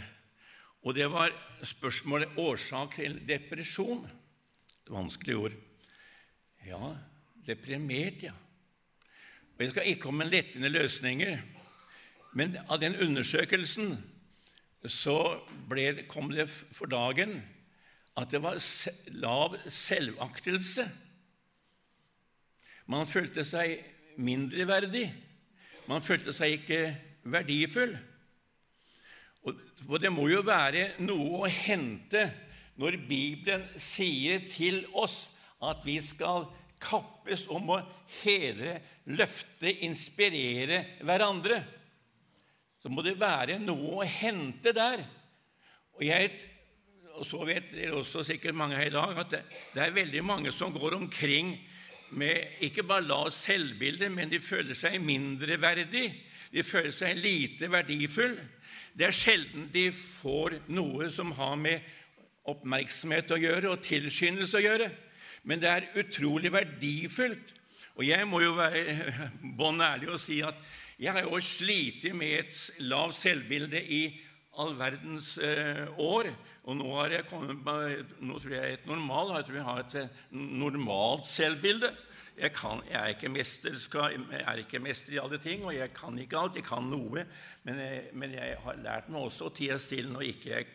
Og 0.86 0.96
det 0.96 1.08
var 1.10 1.34
spørsmålet 1.66 2.38
årsak 2.38 2.96
til 3.00 3.18
depresjon. 3.28 4.06
Vanskelige 4.90 4.98
vanskelig 4.98 5.36
ord. 5.38 5.58
Ja, 6.66 6.96
deprimert, 7.46 8.24
ja. 8.24 8.34
Og 9.58 9.64
Jeg 9.64 9.70
skal 9.70 9.88
ikke 9.88 10.02
komme 10.02 10.24
med 10.24 10.32
lettende 10.34 10.70
løsninger, 10.70 11.42
men 12.34 12.58
av 12.70 12.80
den 12.82 12.96
undersøkelsen 13.02 13.96
så 14.86 15.42
ble, 15.70 16.06
kom 16.10 16.30
det 16.34 16.48
for 16.50 16.90
dagen 16.90 17.42
at 18.18 18.32
det 18.32 18.42
var 18.42 18.58
lav 19.14 19.58
selvaktelse. 19.70 20.86
Man 22.92 23.08
følte 23.08 23.46
seg 23.48 23.78
mindreverdig. 24.20 25.06
Man 25.88 26.04
følte 26.04 26.34
seg 26.36 26.60
ikke 26.60 26.82
verdifull. 27.32 27.94
Og 29.88 29.98
det 30.02 30.12
må 30.14 30.28
jo 30.30 30.44
være 30.46 30.92
noe 31.02 31.46
å 31.46 31.52
hente 31.52 32.28
når 32.82 32.98
Bibelen 33.08 33.64
sier 33.80 34.44
til 34.48 34.84
oss 34.98 35.26
at 35.64 35.86
vi 35.86 35.98
skal 36.04 36.46
kappes 36.82 37.46
om 37.54 37.76
å 37.76 37.80
hedre, 38.22 38.80
løfte, 39.14 39.70
inspirere 39.86 40.82
hverandre. 41.06 41.62
Så 42.82 42.90
må 42.90 43.04
det 43.06 43.20
være 43.22 43.60
noe 43.62 44.02
å 44.02 44.08
hente 44.08 44.74
der. 44.74 45.04
Og 45.98 46.06
jeg 46.08 46.32
og 47.12 47.28
så 47.28 47.44
vet 47.46 47.68
dere 47.74 48.00
også 48.00 48.24
sikkert 48.26 48.56
mange 48.58 48.78
her 48.80 48.88
i 48.88 48.94
dag 48.94 49.18
at 49.20 49.34
det, 49.34 49.42
det 49.76 49.82
er 49.84 49.94
veldig 49.94 50.22
mange 50.26 50.54
som 50.56 50.72
går 50.74 50.96
omkring 50.98 51.52
med 52.18 52.64
ikke 52.68 52.84
bare 52.88 53.06
lavt 53.06 53.36
selvbilde, 53.38 54.10
men 54.10 54.32
de 54.32 54.42
føler 54.44 54.78
seg 54.78 55.00
mindreverdig. 55.04 56.10
De 56.52 56.64
føler 56.68 56.94
seg 56.96 57.20
lite 57.20 57.70
verdifull. 57.72 58.36
Det 58.98 59.08
er 59.08 59.16
sjelden 59.16 59.70
de 59.72 59.88
får 59.96 60.58
noe 60.72 61.08
som 61.14 61.32
har 61.38 61.56
med 61.60 61.88
oppmerksomhet 62.52 63.32
å 63.32 63.40
gjøre 63.40 63.72
og 63.72 63.84
tilskyndelse 63.86 64.60
å 64.60 64.66
gjøre. 64.66 64.90
Men 65.48 65.62
det 65.62 65.70
er 65.72 65.90
utrolig 66.02 66.52
verdifullt. 66.54 67.56
Og 67.98 68.06
jeg 68.08 68.28
må 68.28 68.42
jo 68.44 68.56
være 68.58 68.98
bånn 69.60 69.82
ærlig 69.84 70.12
og 70.12 70.22
si 70.22 70.42
at 70.46 70.60
jeg 71.02 71.16
har 71.16 71.26
jo 71.26 71.40
slitt 71.42 72.06
med 72.14 72.44
et 72.44 72.84
lavt 72.86 73.18
selvbilde 73.18 73.80
i 73.82 74.04
all 74.60 74.74
verdens 74.80 75.38
eh, 75.38 75.88
år. 76.02 76.32
Og 76.68 76.78
nå 76.78 76.90
har 76.98 77.16
jeg 77.16 77.28
kommet 77.30 78.16
nå 78.20 78.40
tror 78.40 78.56
jeg 78.56 78.78
et 78.78 78.88
normal, 78.90 79.36
jeg 79.38 79.48
tror 79.48 79.60
jeg 79.60 79.68
har 79.68 79.84
et 79.86 79.98
eh, 80.04 80.22
normalt 80.32 81.30
selvbilde. 81.30 81.92
Jeg, 82.38 82.54
kan, 82.56 82.80
jeg, 82.88 82.98
er 82.98 83.14
ikke 83.14 83.30
mester, 83.30 83.76
skal, 83.78 84.16
jeg 84.32 84.44
er 84.48 84.62
ikke 84.64 84.80
mester 84.82 85.14
i 85.14 85.20
alle 85.22 85.38
ting, 85.42 85.66
og 85.68 85.76
jeg 85.76 85.92
kan 85.94 86.18
ikke 86.20 86.40
alt. 86.40 86.58
Jeg 86.58 86.66
kan 86.66 86.88
noe. 86.90 87.26
Men 87.68 87.82
jeg, 87.82 88.06
men 88.18 88.38
jeg 88.38 88.56
har 88.64 88.80
lært 88.82 89.12
meg 89.12 89.28
også 89.28 89.50
å 89.50 89.56
tie 89.56 89.78
stille 89.82 90.12
når 90.12 90.30
ikke 90.32 90.54
jeg 90.56 90.70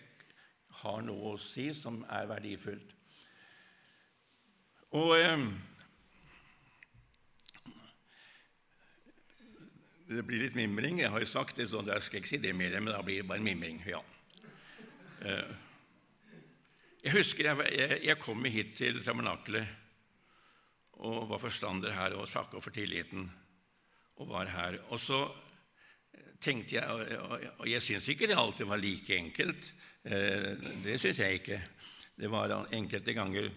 har 0.83 1.01
noe 1.05 1.33
å 1.35 1.41
si 1.41 1.71
som 1.75 2.03
er 2.13 2.29
verdifullt. 2.31 2.93
Og 4.97 5.17
eh, 5.19 5.49
Det 10.07 10.23
blir 10.23 10.45
litt 10.45 10.55
mimring. 10.55 11.01
Jeg 11.03 11.11
har 11.11 11.23
jo 11.23 11.27
sagt 11.27 11.57
det, 11.59 11.65
så 11.67 11.81
jeg 11.83 12.03
skal 12.05 12.21
ikke 12.21 12.31
si 12.31 12.39
det 12.39 12.53
mer, 12.55 12.77
men 12.79 12.93
da 12.95 13.01
blir 13.03 13.25
det 13.25 13.29
bare 13.29 13.43
mimring. 13.43 13.81
ja. 13.87 14.03
Eh, 15.27 15.55
jeg 17.03 17.15
husker 17.15 17.47
jeg, 17.47 17.99
jeg 18.03 18.19
kom 18.19 18.45
hit 18.51 18.73
til 18.79 19.03
tabernakelet 19.05 19.67
og 21.07 21.29
var 21.31 21.39
forstander 21.39 21.93
her 21.95 22.15
og 22.19 22.31
takka 22.31 22.59
for 22.63 22.75
tilliten 22.75 23.29
og 24.17 24.31
var 24.31 24.51
her. 24.51 24.79
Og 24.91 25.01
så 25.01 25.21
tenkte 26.43 26.77
jeg 26.77 27.19
Og 27.59 27.69
jeg 27.69 27.83
syns 27.83 28.09
ikke 28.09 28.27
det 28.27 28.39
alltid 28.39 28.67
var 28.67 28.83
like 28.83 29.17
enkelt. 29.17 29.73
Eh, 30.05 30.55
det 30.83 31.01
syns 31.01 31.19
jeg 31.19 31.41
ikke. 31.41 31.61
Det 32.17 32.31
var 32.31 32.55
enkelte 32.71 33.13
ganger 33.13 33.51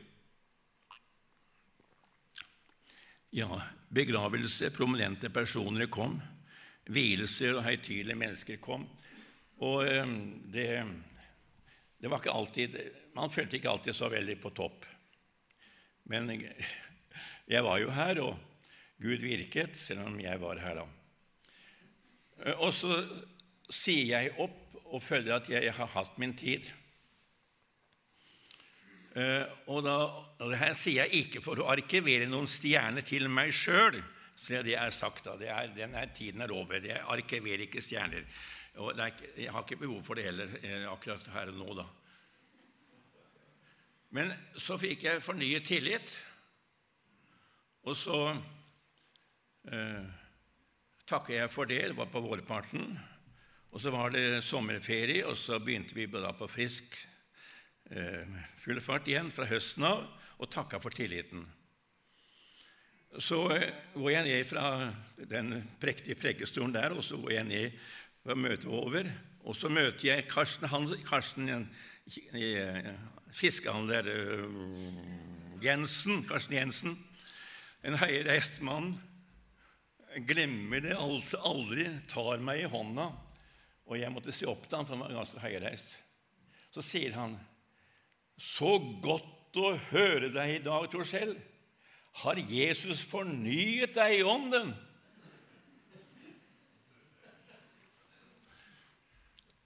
Ja, 3.31 3.61
begravelse, 3.93 4.71
prominente 4.73 5.29
personer 5.29 5.85
kom 5.85 6.17
vielser 6.89 7.57
og 7.57 7.65
høytidelige 7.67 8.17
mennesker 8.17 8.59
kom. 8.63 8.85
Og 9.65 9.83
ehm, 9.87 10.19
det, 10.51 10.69
det, 11.99 12.09
var 12.09 12.21
ikke 12.21 12.35
alltid 12.35 12.77
Man 13.15 13.31
følte 13.33 13.57
ikke 13.57 13.71
alltid 13.73 13.97
så 13.97 14.09
veldig 14.11 14.37
på 14.41 14.53
topp. 14.55 14.85
Men 16.09 16.31
jeg 17.53 17.65
var 17.65 17.81
jo 17.81 17.91
her, 17.93 18.21
og 18.23 18.37
Gud 18.99 19.23
virket, 19.23 19.77
selv 19.77 20.07
om 20.07 20.19
jeg 20.21 20.41
var 20.41 20.61
her 20.63 20.81
da. 20.81 20.87
Og 22.63 22.71
så 22.73 23.01
sier 23.69 24.05
jeg 24.13 24.35
opp 24.39 24.77
og 24.89 25.03
føler 25.03 25.35
at 25.35 25.49
jeg 25.51 25.73
har 25.75 25.89
hatt 25.93 26.15
min 26.21 26.33
tid. 26.39 26.65
Og, 29.67 29.81
da, 29.83 29.97
det 30.39 30.59
her 30.61 30.77
sier 30.79 31.03
jeg 31.03 31.25
ikke 31.25 31.43
for 31.43 31.59
å 31.59 31.67
arkivere 31.73 32.29
noen 32.31 32.47
stjerner 32.49 33.03
til 33.05 33.27
meg 33.31 33.51
sjøl, 33.55 33.99
så 34.39 34.61
det 34.63 34.77
er 34.79 34.93
sagt 34.95 35.25
da, 35.27 35.35
er, 35.35 35.73
den 35.75 35.95
er, 35.99 36.11
Tiden 36.15 36.41
er 36.41 36.53
over. 36.55 36.79
Jeg 36.79 37.03
arkiverer 37.11 37.65
ikke 37.65 37.83
stjerner. 37.83 38.23
Og 38.79 38.93
er, 38.95 39.11
jeg 39.35 39.51
har 39.51 39.65
ikke 39.65 39.81
behov 39.81 39.99
for 40.05 40.15
det 40.15 40.29
heller 40.29 40.53
eh, 40.61 40.85
akkurat 40.87 41.27
her 41.33 41.51
og 41.51 41.59
nå, 41.59 41.73
da. 41.81 41.87
Men 44.15 44.31
så 44.57 44.79
fikk 44.81 45.03
jeg 45.05 45.21
fornyet 45.21 45.67
tillit, 45.67 46.07
og 47.85 47.97
så 47.99 48.21
eh, 49.69 50.07
takker 51.09 51.35
jeg 51.35 51.51
for 51.53 51.69
det. 51.69 51.83
Det 51.91 51.99
var 51.99 52.09
på 52.13 52.23
vårparten. 52.23 52.87
Og 53.69 53.83
så 53.83 53.91
var 53.93 54.15
det 54.15 54.41
sommerferie, 54.45 55.27
og 55.27 55.37
så 55.37 55.59
begynte 55.61 55.97
vi 55.97 56.07
da 56.09 56.31
på 56.33 56.47
frisk 56.49 56.95
eh, 57.91 58.39
full 58.63 58.81
fart 58.81 59.11
igjen 59.11 59.29
fra 59.33 59.45
høsten 59.51 59.85
av 59.91 60.07
og 60.39 60.49
takka 60.49 60.79
for 60.81 60.95
tilliten. 60.95 61.43
Så 63.17 63.39
eh, 63.55 63.71
går 63.95 64.11
jeg 64.13 64.27
ned 64.27 64.45
fra 64.45 64.65
den 65.31 65.55
prektige 65.81 66.19
prekestolen 66.19 66.75
der, 66.75 66.93
og 66.93 67.03
så 67.03 67.17
går 67.17 67.31
jeg 67.39 67.47
ned 67.49 67.77
fra 68.21 68.35
møtet 68.37 68.69
over. 68.69 69.09
Og 69.49 69.55
så 69.57 69.71
møter 69.71 70.11
jeg 70.11 70.27
Karsten, 70.29 70.69
Hans, 70.69 70.93
Karsten 71.07 71.69
fiskehandler 73.33 74.07
Jensen, 75.63 76.23
Karsten 76.27 76.55
Jensen, 76.55 76.97
en 77.85 77.97
høyreist 77.99 78.59
mann, 78.65 78.93
glemmer 80.27 80.83
det 80.83 80.97
aldri, 80.97 81.85
tar 82.09 82.41
meg 82.43 82.63
i 82.63 82.69
hånda, 82.71 83.09
og 83.89 83.97
jeg 83.97 84.13
måtte 84.13 84.33
se 84.35 84.47
opp 84.49 84.65
til 84.67 84.79
han, 84.79 84.87
for 84.87 84.97
han 84.97 85.05
var 85.05 85.17
ganske 85.19 85.43
høyreist. 85.43 85.95
Så 86.69 86.83
sier 86.85 87.15
han, 87.17 87.39
'Så 88.37 89.01
godt 89.01 89.57
å 89.57 89.75
høre 89.89 90.29
deg 90.31 90.55
i 90.55 90.63
dag, 90.63 90.85
Torskjell. 90.91 91.35
Har 92.19 92.39
Jesus 92.51 93.05
fornyet 93.07 93.95
deg 93.95 94.19
i 94.19 94.27
ånden?' 94.27 94.75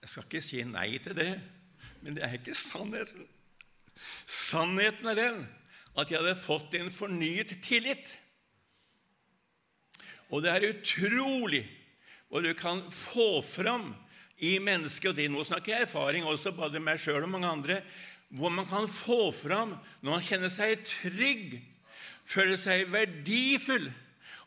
Jeg 0.03 0.09
skal 0.11 0.25
ikke 0.27 0.43
si 0.43 0.59
nei 0.67 0.89
til 1.01 1.15
det, 1.15 1.31
men 2.03 2.17
det 2.17 2.25
er 2.25 2.35
ikke 2.35 2.53
sannheten. 2.53 3.23
Sannheten 4.27 5.07
er 5.09 5.17
den 5.17 5.45
at 5.97 6.11
jeg 6.11 6.19
hadde 6.19 6.41
fått 6.41 6.75
en 6.77 6.91
fornyet 6.93 7.55
tillit. 7.63 8.17
Og 10.33 10.43
det 10.43 10.51
er 10.51 10.67
utrolig 10.73 11.63
hva 12.27 12.41
du 12.43 12.49
kan 12.57 12.81
få 12.93 13.43
fram 13.45 13.91
i 14.41 14.57
mennesket. 14.59 15.11
Og 15.11 15.17
det 15.17 15.29
nå 15.31 15.43
snakker 15.45 15.75
jeg 15.75 15.87
erfaring 15.87 16.25
også, 16.25 16.55
både 16.57 16.81
meg 16.83 17.01
sjøl 17.01 17.23
og 17.23 17.31
mange 17.35 17.51
andre. 17.51 17.79
Hvor 18.33 18.49
man 18.49 18.67
kan 18.69 18.89
få 18.89 19.27
fram 19.35 19.75
når 20.01 20.09
man 20.09 20.25
kjenner 20.25 20.53
seg 20.53 20.81
trygg, 20.89 21.59
føler 22.25 22.59
seg 22.59 22.87
verdifull. 22.93 23.91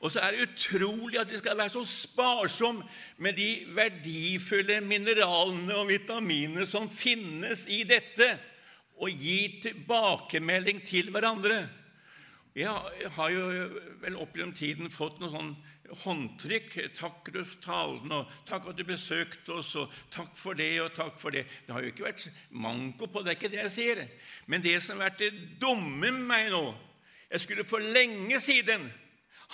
Og 0.04 0.12
så 0.12 0.21
er 0.21 0.35
det 0.35 0.49
utrolig 0.50 1.18
at 1.21 1.30
vi 1.33 1.38
skal 1.40 1.56
være 1.59 1.73
så 1.73 1.85
sparsom 1.88 2.83
med 3.23 3.38
de 3.38 3.64
verdifulle 3.76 4.83
mineralene 4.85 5.75
og 5.75 5.88
vitaminene 5.88 6.66
som 6.68 6.90
finnes 6.92 7.64
i 7.73 7.83
dette 7.88 8.28
og 8.97 9.11
gi 9.12 9.61
tilbakemelding 9.64 10.83
til 10.85 11.11
hverandre. 11.12 11.66
Jeg 12.56 12.73
har 13.12 13.33
jo 13.33 13.49
vel 14.00 14.14
opp 14.16 14.37
gjennom 14.37 14.54
tiden 14.56 14.92
fått 14.92 15.18
noen 15.21 15.35
sånn 15.35 15.50
håndtrykk. 16.04 16.76
'Takk 16.97 17.28
for 17.35 17.61
talen', 17.62 18.12
og 18.12 18.30
'takk 18.47 18.68
at 18.71 18.78
du 18.78 18.85
besøkte 18.85 19.52
oss', 19.52 19.76
og 19.76 19.92
'takk 20.11 20.33
for 20.37 20.54
det', 20.54 20.80
og 20.80 20.90
'takk 20.95 21.21
for 21.21 21.30
det'. 21.30 21.45
Det 21.66 21.75
har 21.75 21.80
jo 21.80 21.92
ikke 21.92 22.04
vært 22.04 22.33
manko 22.50 23.06
på 23.06 23.18
det, 23.21 23.25
det 23.25 23.30
er 23.30 23.38
ikke 23.40 23.56
det 23.56 23.62
jeg 23.62 23.71
sier. 23.71 24.09
Men 24.47 24.62
det 24.62 24.83
som 24.83 24.99
har 24.99 25.11
vært 25.11 25.18
det 25.18 25.61
dumme 25.61 26.11
med 26.11 26.26
meg 26.26 26.50
nå 26.50 26.75
Jeg 27.30 27.42
skulle 27.42 27.66
for 27.68 27.83
lenge 27.83 28.40
siden 28.40 28.87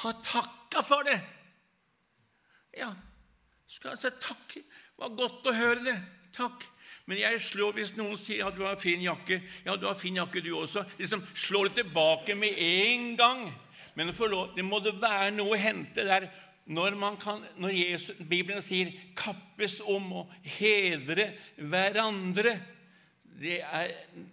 ha 0.02 0.12
takka 0.24 0.82
for 0.84 1.06
det. 1.08 1.18
Ja, 2.76 2.92
skal 3.68 3.94
jeg 3.94 4.04
si 4.04 4.12
takk. 4.20 4.54
Det 4.56 5.00
var 5.00 5.16
godt 5.16 5.48
å 5.48 5.56
høre 5.56 5.84
det. 5.84 5.96
Takk. 6.36 6.64
Men 7.10 7.18
jeg 7.18 7.40
slår 7.42 7.74
hvis 7.76 7.96
noen 7.98 8.16
sier 8.20 8.44
ja, 8.44 8.50
du 8.54 8.62
har 8.64 8.78
fin 8.80 9.02
jakke. 9.02 9.40
Ja, 9.66 9.74
du 9.76 9.88
har 9.88 9.98
fin 9.98 10.16
jakke, 10.16 10.40
du 10.44 10.52
også. 10.56 10.84
Liksom 11.00 11.24
slår 11.34 11.70
det 11.70 11.82
tilbake 11.82 12.36
med 12.38 12.56
en 12.56 13.12
gang. 13.18 13.44
Men 13.98 14.12
det 14.56 14.64
må 14.64 14.80
det 14.80 14.94
være 15.02 15.32
noe 15.34 15.56
å 15.56 15.60
hente 15.60 16.06
der 16.06 16.30
når, 16.72 16.94
kan, 17.20 17.42
når 17.58 17.74
Jesus, 17.74 18.16
Bibelen 18.18 18.62
sier 18.62 18.92
'kappes 19.18 19.80
om 19.82 20.12
å 20.12 20.28
hedre 20.44 21.32
hverandre'. 21.58 22.60
Det 23.42 23.58
er, 23.60 23.90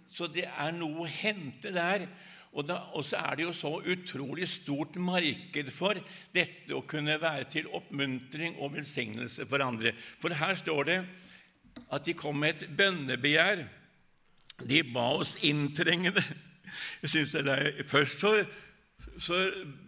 så 0.08 0.28
det 0.30 0.46
er 0.46 0.70
noe 0.72 1.02
å 1.02 1.10
hente 1.10 1.72
der. 1.74 2.06
Og, 2.50 2.66
da, 2.66 2.80
og, 2.98 3.04
så 3.06 3.20
er 3.22 3.38
det 3.38 3.44
jo 3.44 3.52
så 3.54 3.70
utrolig 3.78 4.48
stort 4.50 4.96
marked 4.98 5.70
for 5.70 5.98
dette 6.34 6.74
å 6.74 6.82
kunne 6.88 7.14
være 7.22 7.46
til 7.52 7.68
oppmuntring 7.78 8.58
og 8.58 8.74
velsignelse 8.74 9.46
for 9.46 9.62
andre. 9.62 9.94
For 10.18 10.34
her 10.34 10.58
står 10.58 10.88
det 10.88 10.98
at 11.94 12.06
de 12.06 12.16
kom 12.18 12.40
med 12.42 12.56
et 12.56 12.74
bønnebegjær. 12.78 13.62
De 14.66 14.82
ba 14.90 15.06
oss 15.20 15.36
inntrengende. 15.46 16.24
Jeg 17.02 17.14
synes 17.14 17.32
det 17.38 17.54
er, 17.54 17.82
Først 17.86 18.22
så, 18.22 18.34
så 19.18 19.38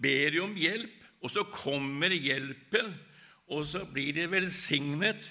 ber 0.03 0.33
de 0.35 0.43
om 0.43 0.55
hjelp, 0.59 0.95
og 1.23 1.31
så 1.31 1.45
kommer 1.51 2.15
hjelpen, 2.15 2.95
og 3.51 3.67
så 3.67 3.85
blir 3.87 4.15
de 4.17 4.31
velsignet. 4.31 5.23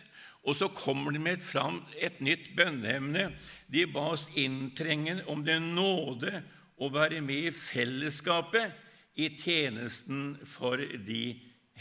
Og 0.41 0.55
så 0.58 0.67
kommer 0.73 1.13
de 1.13 1.19
med 1.21 1.41
fram 1.43 1.84
et 2.01 2.17
nytt 2.23 2.47
bønneemne. 2.58 3.27
De 3.71 3.84
ba 3.88 4.08
oss 4.15 4.25
inntrengende 4.36 5.27
om 5.29 5.43
den 5.45 5.75
nåde 5.77 6.41
å 6.81 6.89
være 6.89 7.21
med 7.21 7.51
i 7.51 7.53
fellesskapet 7.53 8.73
i 9.21 9.27
tjenesten 9.37 10.33
for 10.49 10.81
de 11.05 11.25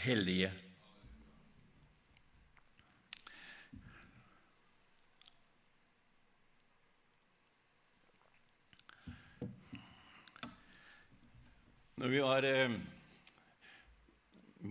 hellige. 0.03 0.51
Når 12.01 12.09
vi 12.09 12.21
var, 12.25 12.45
eh, 12.45 12.71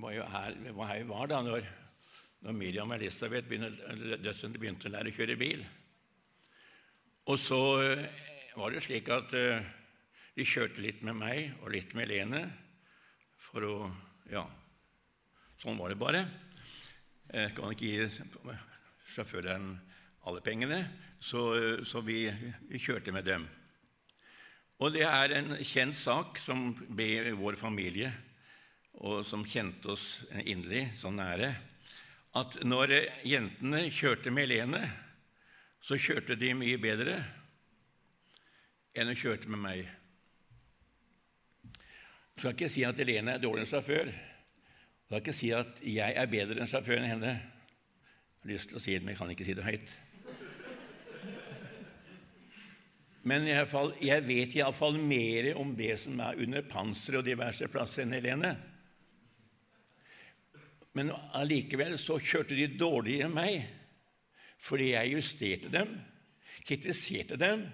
var 0.03 0.31
her, 0.31 0.57
her 0.91 1.05
var 1.07 1.27
da 1.31 1.43
når, 1.47 1.67
når 2.43 2.57
Miriam 2.59 2.91
og 2.91 2.99
Elisabeth 2.99 3.47
begynte, 3.47 4.51
begynte 4.59 4.91
å 4.91 4.95
lære 4.97 5.13
å 5.13 5.15
kjøre 5.15 5.37
bil. 5.39 5.63
Og 7.31 7.39
så 7.39 7.61
eh, 7.85 8.09
var 8.59 8.75
det 8.75 8.83
slik 8.83 9.13
at 9.15 9.31
eh, 9.39 9.63
de 10.41 10.47
kjørte 10.49 10.81
litt 10.81 11.03
med 11.05 11.19
meg 11.21 11.51
og 11.61 11.75
litt 11.75 11.91
med 11.93 12.09
Lene 12.09 12.47
for 13.45 13.67
å 13.67 13.75
Ja, 14.31 14.45
sånn 15.59 15.77
var 15.77 15.91
det 15.91 15.99
bare. 15.99 16.21
Jeg 17.29 17.51
kan 17.57 17.73
ikke 17.75 17.89
gi 17.91 18.07
sjåføren 19.11 19.73
alle 20.31 20.43
pengene, 20.45 20.79
så, 21.19 21.43
så 21.83 22.01
vi, 22.07 22.29
vi 22.71 22.79
kjørte 22.79 23.13
med 23.13 23.27
dem. 23.27 23.49
Og 24.79 24.95
det 24.95 25.03
er 25.09 25.35
en 25.35 25.57
kjent 25.67 25.99
sak 25.99 26.39
som 26.39 26.71
ble 26.79 27.35
vår 27.37 27.59
familie, 27.59 28.13
og 29.03 29.27
som 29.27 29.43
kjente 29.43 29.93
oss 29.97 30.07
inderlig 30.45 30.93
så 31.01 31.11
nære, 31.11 31.53
at 32.39 32.61
når 32.63 32.97
jentene 33.27 33.89
kjørte 33.91 34.31
med 34.33 34.53
Lene, 34.55 34.85
så 35.83 35.99
kjørte 35.99 36.39
de 36.39 36.55
mye 36.55 36.79
bedre 36.81 37.19
enn 38.95 39.11
hun 39.11 39.19
kjørte 39.19 39.51
med 39.51 39.67
meg. 39.67 39.89
Skal 42.41 42.55
ikke 42.55 42.71
si 42.73 42.81
at 42.89 42.97
Helene 42.97 43.35
er 43.37 43.41
dårlig 43.43 43.67
sjåfør. 43.69 44.09
Jeg 44.09 45.09
skal 45.11 45.19
ikke 45.21 45.33
si 45.37 45.51
at 45.53 45.81
jeg 45.85 46.15
er 46.17 46.31
bedre 46.33 46.63
enn 46.63 46.71
sjåføren 46.71 47.05
enn 47.05 47.13
henne. 47.13 47.35
Jeg 47.35 48.47
har 48.47 48.53
lyst 48.55 48.71
til 48.71 48.79
å 48.79 48.81
si 48.81 48.95
det, 48.95 49.03
men 49.03 49.13
jeg 49.13 49.19
kan 49.19 49.33
ikke 49.35 49.45
si 49.45 49.57
det 49.59 49.67
høyt. 49.67 49.93
Men 53.29 53.45
i 53.45 53.59
fall, 53.69 53.93
jeg 54.01 54.25
vet 54.25 54.57
iallfall 54.57 54.97
mer 55.05 55.51
om 55.61 55.77
det 55.77 55.93
som 56.01 56.25
er 56.25 56.41
under 56.41 56.65
panseret 56.65 57.21
og 57.21 57.29
diverse 57.29 57.69
plasser 57.69 58.07
enn 58.07 58.17
Helene. 58.17 58.57
Men 60.97 61.13
allikevel 61.37 61.99
så 62.01 62.17
kjørte 62.17 62.57
de 62.57 62.73
dårligere 62.73 63.29
enn 63.29 63.37
meg 63.37 63.69
fordi 64.65 64.95
jeg 64.95 65.13
justerte 65.19 65.69
dem, 65.73 65.93
kritiserte 66.65 67.37
dem. 67.41 67.69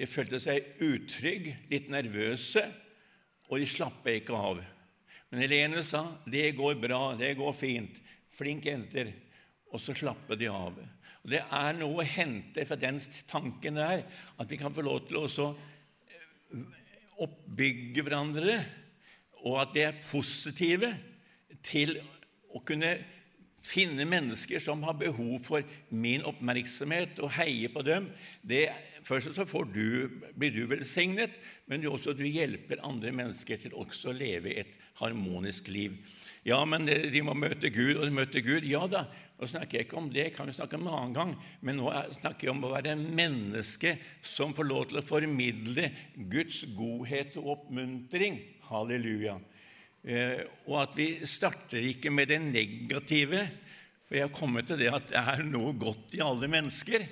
De 0.00 0.08
følte 0.08 0.40
seg 0.40 0.80
utrygge, 0.84 1.58
litt 1.68 1.92
nervøse, 1.92 2.64
og 3.50 3.58
de 3.58 3.66
slappa 3.66 4.14
ikke 4.14 4.36
av. 4.38 4.60
Men 5.30 5.42
Helene 5.42 5.82
sa 5.84 6.16
'Det 6.24 6.56
går 6.56 6.74
bra, 6.80 7.14
det 7.14 7.36
går 7.36 7.52
fint'. 7.52 8.00
Flinke 8.30 8.70
jenter. 8.70 9.12
Og 9.72 9.80
så 9.80 9.94
slappet 9.94 10.38
de 10.38 10.46
av. 10.46 10.74
Og 11.22 11.30
Det 11.30 11.42
er 11.42 11.72
noe 11.72 12.00
å 12.00 12.06
hente 12.06 12.64
fra 12.66 12.76
den 12.76 12.98
tanken 13.26 13.74
der, 13.74 14.04
at 14.38 14.50
vi 14.50 14.56
kan 14.56 14.74
få 14.74 14.82
lov 14.82 15.06
til 15.06 15.16
å 15.16 15.26
eh, 15.28 16.64
oppbygge 17.18 18.02
hverandre, 18.02 18.64
og 19.44 19.60
at 19.60 19.74
det 19.74 19.84
er 19.84 20.02
positive 20.10 20.98
til 21.62 21.98
å 22.54 22.62
kunne 22.64 22.98
finne 23.62 24.06
mennesker 24.08 24.62
som 24.62 24.82
har 24.86 24.96
behov 25.00 25.38
for 25.44 25.66
min 25.92 26.24
oppmerksomhet, 26.28 27.20
og 27.20 27.34
heie 27.36 27.68
på 27.72 27.84
dem. 27.86 28.08
Det, 28.42 28.68
først 29.06 29.36
så 29.36 29.64
du, 29.68 30.08
blir 30.34 30.54
du 30.54 30.64
velsignet, 30.70 31.36
men 31.68 31.82
du 31.82 31.90
også 31.90 32.16
du 32.16 32.24
hjelper 32.24 32.82
andre 32.86 33.12
mennesker 33.12 33.60
til 33.60 33.76
også 33.76 34.10
å 34.10 34.16
leve 34.16 34.56
et 34.62 34.76
harmonisk 35.00 35.68
liv. 35.72 35.98
Ja, 36.46 36.62
men 36.64 36.88
de 36.88 37.20
må 37.20 37.34
møte 37.36 37.68
Gud, 37.72 37.98
og 37.98 38.06
de 38.06 38.14
møter 38.16 38.40
Gud. 38.40 38.64
Ja 38.64 38.86
da, 38.88 39.04
nå 39.36 39.48
snakker 39.48 39.78
jeg 39.78 39.86
ikke 39.86 39.98
om 40.00 40.08
det, 40.12 40.30
kan 40.36 40.48
vi 40.48 40.56
snakke 40.56 40.78
om 40.78 40.86
en 40.88 40.94
annen 40.94 41.16
gang, 41.16 41.34
men 41.64 41.76
nå 41.80 41.92
snakker 42.16 42.48
jeg 42.48 42.54
om 42.54 42.64
å 42.64 42.72
være 42.72 42.96
menneske 42.96 43.94
som 44.24 44.54
får 44.56 44.68
lov 44.68 44.88
til 44.88 45.00
å 45.02 45.04
formidle 45.04 45.90
Guds 46.32 46.62
godhet 46.76 47.36
og 47.40 47.54
oppmuntring. 47.58 48.40
Halleluja. 48.70 49.36
Eh, 50.00 50.44
og 50.68 50.76
at 50.82 50.94
vi 50.96 51.08
starter 51.28 51.82
ikke 51.90 52.12
med 52.12 52.30
det 52.32 52.40
negative. 52.42 53.42
For 54.06 54.16
jeg 54.16 54.26
har 54.26 54.34
kommet 54.34 54.68
til 54.68 54.80
det 54.80 54.92
at 54.92 55.10
det 55.10 55.20
er 55.20 55.44
noe 55.46 55.74
godt 55.78 56.16
i 56.16 56.22
alle 56.24 56.48
mennesker. 56.50 57.04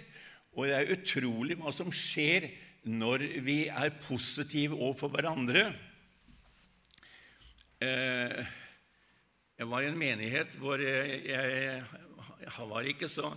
Og 0.56 0.66
det 0.66 0.78
er 0.78 0.94
utrolig 0.96 1.58
hva 1.60 1.74
som 1.74 1.92
skjer 1.94 2.48
når 2.88 3.26
vi 3.44 3.66
er 3.68 3.98
positive 4.02 4.78
overfor 4.78 5.12
hverandre. 5.12 5.68
Eh, 7.84 8.40
jeg 9.58 9.68
var 9.68 9.84
i 9.84 9.90
en 9.90 9.98
menighet 9.98 10.56
hvor 10.58 10.80
jeg 10.82 11.82
var 12.70 12.88
ikke 12.90 13.10
så 13.10 13.30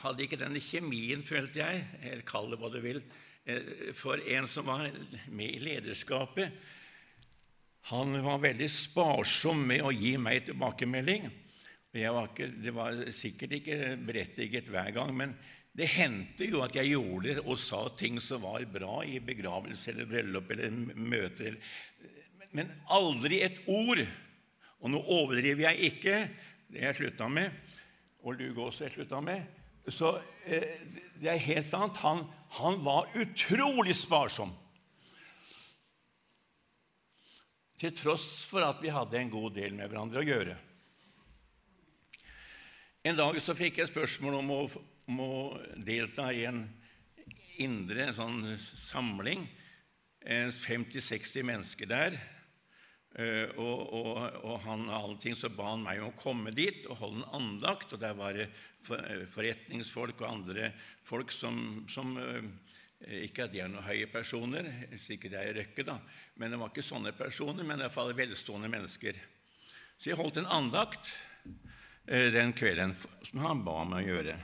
hadde 0.00 0.24
ikke 0.24 0.40
denne 0.40 0.62
kjemien, 0.62 1.22
følte 1.24 1.60
jeg, 1.60 1.82
eller 2.02 2.24
kall 2.26 2.50
det 2.52 2.58
hva 2.60 2.70
du 2.72 2.78
vil, 2.82 3.02
eh, 3.44 3.92
for 3.94 4.20
en 4.20 4.48
som 4.48 4.66
var 4.70 4.88
med 5.28 5.50
i 5.50 5.60
lederskapet. 5.62 6.52
Han 7.90 8.14
var 8.22 8.42
veldig 8.42 8.68
sparsom 8.70 9.64
med 9.66 9.82
å 9.82 9.90
gi 9.94 10.14
meg 10.20 10.44
tilbakemelding. 10.46 11.26
Var 11.92 12.28
ikke, 12.28 12.46
det 12.62 12.72
var 12.72 13.00
sikkert 13.12 13.56
ikke 13.58 13.78
berettiget 14.06 14.70
hver 14.72 14.92
gang, 14.94 15.10
men 15.16 15.34
det 15.76 15.88
hendte 15.94 16.46
jo 16.46 16.60
at 16.64 16.76
jeg 16.76 16.92
gjorde 16.92 17.38
og 17.42 17.56
sa 17.60 17.82
ting 17.96 18.20
som 18.20 18.44
var 18.44 18.64
bra 18.70 19.00
i 19.08 19.18
begravelse 19.24 19.92
eller 19.92 20.08
bryllup 20.08 20.52
eller 20.52 20.72
møter. 20.94 21.56
Men 22.52 22.70
aldri 22.92 23.40
et 23.44 23.60
ord. 23.66 24.02
Og 24.82 24.92
nå 24.92 25.00
overdriver 25.00 25.70
jeg 25.70 25.92
ikke, 25.92 26.16
det 26.72 26.84
jeg 26.84 26.98
slutta 26.98 27.28
med, 27.30 27.52
og 28.22 28.38
Luge 28.38 28.66
også 28.68 28.86
jeg 28.86 28.96
slutta 28.96 29.20
med. 29.24 29.44
Så 29.90 30.14
eh, 30.46 30.82
det 31.18 31.30
er 31.32 31.46
helt 31.48 31.66
sant. 31.66 31.98
Han, 32.04 32.24
han 32.58 32.80
var 32.84 33.10
utrolig 33.18 33.96
sparsom. 33.98 34.52
Til 37.82 37.90
tross 37.98 38.44
for 38.46 38.62
at 38.62 38.78
vi 38.78 38.92
hadde 38.94 39.18
en 39.18 39.30
god 39.32 39.56
del 39.56 39.72
med 39.74 39.90
hverandre 39.90 40.20
å 40.20 40.26
gjøre. 40.26 40.52
En 43.02 43.16
dag 43.18 43.34
så 43.42 43.56
fikk 43.58 43.80
jeg 43.80 43.90
spørsmål 43.90 44.36
om 44.38 44.52
å, 44.54 44.58
om 45.10 45.22
å 45.24 45.32
delta 45.82 46.28
i 46.30 46.44
en 46.46 46.60
indre 47.58 48.04
en 48.04 48.14
sånn 48.14 48.38
samling. 48.62 49.48
50-60 50.22 51.42
mennesker 51.48 51.90
der. 51.90 52.20
Eh, 53.18 53.50
og, 53.58 53.82
og, 53.98 54.20
og 54.46 54.62
han 54.68 54.86
allting 54.86 55.34
så 55.34 55.50
ba 55.50 55.72
han 55.72 55.82
meg 55.82 56.04
om 56.04 56.12
å 56.12 56.20
komme 56.22 56.54
dit 56.54 56.86
og 56.86 57.02
holde 57.02 57.24
en 57.24 57.40
andakt. 57.40 57.96
og 57.96 58.04
Der 58.04 58.14
var 58.14 58.38
det 58.38 58.46
eh, 58.46 59.26
forretningsfolk 59.26 60.22
og 60.22 60.30
andre 60.30 60.70
folk 61.02 61.34
som, 61.34 61.82
som 61.90 62.14
eh, 62.14 62.46
Ikke 63.02 63.46
at 63.46 63.52
de 63.54 63.62
er 63.64 63.70
noen 63.70 63.84
høye 63.86 64.06
personer, 64.10 64.68
sikkert 65.00 65.34
det 65.34 65.40
er 65.42 65.56
Røkke, 65.58 65.84
da, 65.86 65.96
men 66.38 66.52
det 66.52 66.60
var 66.60 66.70
ikke 66.70 66.84
sånne 66.86 67.10
personer, 67.16 67.66
men 67.66 67.80
i 67.80 67.86
hvert 67.86 67.96
fall 67.96 68.14
velstående 68.14 68.70
mennesker. 68.70 69.18
Så 69.98 70.12
jeg 70.12 70.18
holdt 70.20 70.38
en 70.38 70.50
andakt 70.50 71.10
den 72.06 72.52
kvelden 72.54 72.94
som 73.26 73.42
han 73.44 73.62
ba 73.66 73.82
meg 73.86 74.06
å 74.06 74.14
gjøre. 74.16 74.36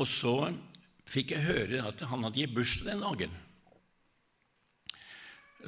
Og 0.00 0.08
så 0.08 0.34
fikk 1.08 1.34
jeg 1.34 1.46
høre 1.46 1.82
at 1.84 2.02
han 2.08 2.24
hadde 2.24 2.40
gitt 2.40 2.54
bursdag 2.56 2.92
den 2.94 3.04
dagen. 3.04 3.34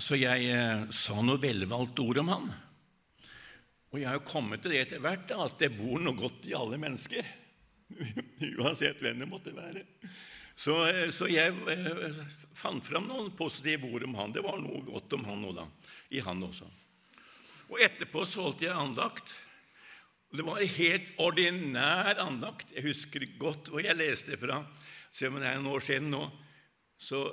Så 0.00 0.18
jeg 0.18 0.48
eh, 0.50 0.86
sa 0.90 1.20
noe 1.22 1.38
velvalgt 1.38 2.00
ord 2.02 2.18
om 2.24 2.30
han. 2.32 2.46
Og 3.92 4.00
jeg 4.00 4.08
har 4.08 4.18
jo 4.18 4.26
kommet 4.26 4.64
til 4.64 4.74
det 4.74 4.80
etter 4.86 5.02
hvert 5.02 5.30
at 5.36 5.60
det 5.60 5.70
bor 5.76 6.00
noe 6.02 6.18
godt 6.18 6.48
i 6.50 6.56
alle 6.58 6.80
mennesker. 6.82 7.28
Uansett 8.60 9.02
hvem 9.02 9.22
det 9.22 9.28
måtte 9.30 9.54
være. 9.56 9.84
Så, 10.54 10.76
eh, 10.88 11.08
så 11.14 11.28
jeg 11.30 11.54
eh, 11.70 12.20
fant 12.54 12.86
fram 12.86 13.08
noen 13.10 13.32
positive 13.36 13.90
ord 13.90 14.06
om 14.08 14.16
han. 14.20 14.34
Det 14.34 14.44
var 14.44 14.60
noe 14.62 14.82
godt 14.86 15.16
om 15.18 15.24
han 15.28 15.42
nå 15.42 15.54
da. 15.56 15.66
I 16.14 16.22
han 16.24 16.42
også. 16.46 16.68
Og 17.72 17.80
etterpå 17.82 18.26
holdt 18.36 18.66
jeg 18.66 18.76
andakt. 18.76 19.38
Det 20.34 20.44
var 20.46 20.62
helt 20.76 21.14
ordinær 21.22 22.18
andakt. 22.22 22.74
Jeg 22.74 22.88
husker 22.90 23.26
godt 23.38 23.70
hvor 23.70 23.82
jeg 23.82 23.98
leste 23.98 24.38
fra. 24.38 24.62
Se 25.14 25.30
om 25.30 25.38
det 25.38 25.46
er 25.48 25.60
en 25.60 25.70
år 25.70 25.82
siden 25.82 26.10
nå, 26.10 26.26
så 26.98 27.28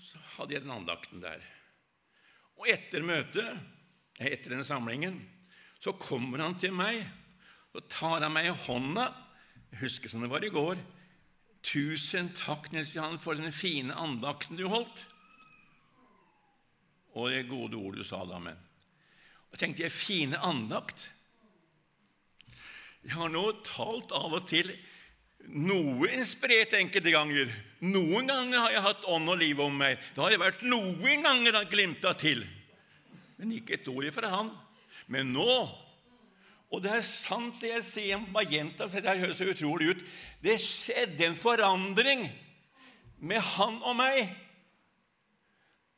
så 0.00 0.20
hadde 0.36 0.56
jeg 0.56 0.64
den 0.64 0.74
andakten 0.74 1.22
der. 1.22 1.42
Og 2.60 2.68
etter 2.70 3.04
møtet, 3.04 3.60
etter 4.20 4.54
den 4.54 4.66
samlingen, 4.66 5.20
så 5.80 5.94
kommer 5.96 6.44
han 6.44 6.56
til 6.60 6.74
meg 6.76 7.02
og 7.74 7.86
tar 7.92 8.24
han 8.24 8.34
meg 8.34 8.48
i 8.50 8.56
hånda. 8.66 9.10
Jeg 9.70 9.84
husker 9.84 10.10
som 10.10 10.24
det 10.24 10.30
var 10.32 10.44
i 10.44 10.52
går. 10.52 10.80
'Tusen 11.60 12.30
takk, 12.32 12.70
Nils 12.72 12.94
Johan, 12.96 13.18
for 13.20 13.36
den 13.36 13.52
fine 13.52 13.92
andakten 13.92 14.56
du 14.56 14.66
holdt.' 14.72 15.04
Og 17.14 17.30
det 17.30 17.48
gode 17.50 17.76
ordet 17.76 18.00
du 18.00 18.06
sa, 18.06 18.22
da, 18.24 18.38
men. 18.38 18.56
Og 19.50 19.58
tenkte 19.58 19.82
jeg, 19.82 19.92
fine 19.92 20.38
andakt? 20.46 21.10
Jeg 23.02 23.16
har 23.16 23.32
nå 23.32 23.42
talt 23.66 24.12
av 24.14 24.36
og 24.36 24.46
til 24.48 24.70
noe 25.50 26.08
inspirert 26.14 26.76
enkelte 26.78 27.12
ganger. 27.12 27.50
Noen 27.82 28.28
ganger 28.30 28.60
har 28.60 28.74
jeg 28.76 28.84
hatt 28.84 29.06
ånd 29.10 29.32
og 29.32 29.40
liv 29.40 29.60
om 29.64 29.74
meg. 29.74 29.98
Det 30.14 30.22
har 30.22 30.34
jeg 30.34 30.42
vært 30.42 30.64
noen 30.68 31.24
ganger 31.24 31.58
han 31.58 31.70
glimta 31.70 32.12
til. 32.20 32.44
Men 33.40 33.56
ikke 33.56 33.78
et 33.78 33.88
ord 33.90 34.06
ifra 34.06 34.30
han. 34.36 34.52
Men 35.10 35.32
nå 35.34 35.50
Og 36.70 36.82
det 36.84 36.92
er 36.94 37.02
sant, 37.02 37.56
det 37.58 37.72
jeg 37.72 37.86
sier 37.86 38.18
om 38.20 38.28
Magenta, 38.30 38.86
for 38.86 39.02
det 39.02 39.18
høres 39.18 39.40
utrolig 39.42 39.90
ut. 39.90 40.04
Det 40.42 40.54
skjedde 40.62 41.26
en 41.26 41.38
forandring 41.38 42.28
med 43.18 43.42
han 43.56 43.80
og 43.82 43.96
meg. 43.98 44.30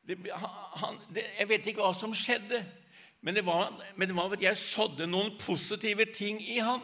Det, 0.08 0.16
han, 0.32 0.96
det, 1.12 1.26
jeg 1.38 1.50
vet 1.50 1.68
ikke 1.70 1.84
hva 1.84 1.92
som 1.94 2.16
skjedde, 2.16 2.62
men 3.22 3.36
det 3.36 3.44
var, 3.46 3.68
men 3.94 4.10
det 4.10 4.16
var 4.16 4.32
at 4.34 4.42
jeg 4.42 4.58
sådde 4.58 5.06
noen 5.06 5.36
positive 5.38 6.08
ting 6.16 6.40
i 6.42 6.58
han. 6.64 6.82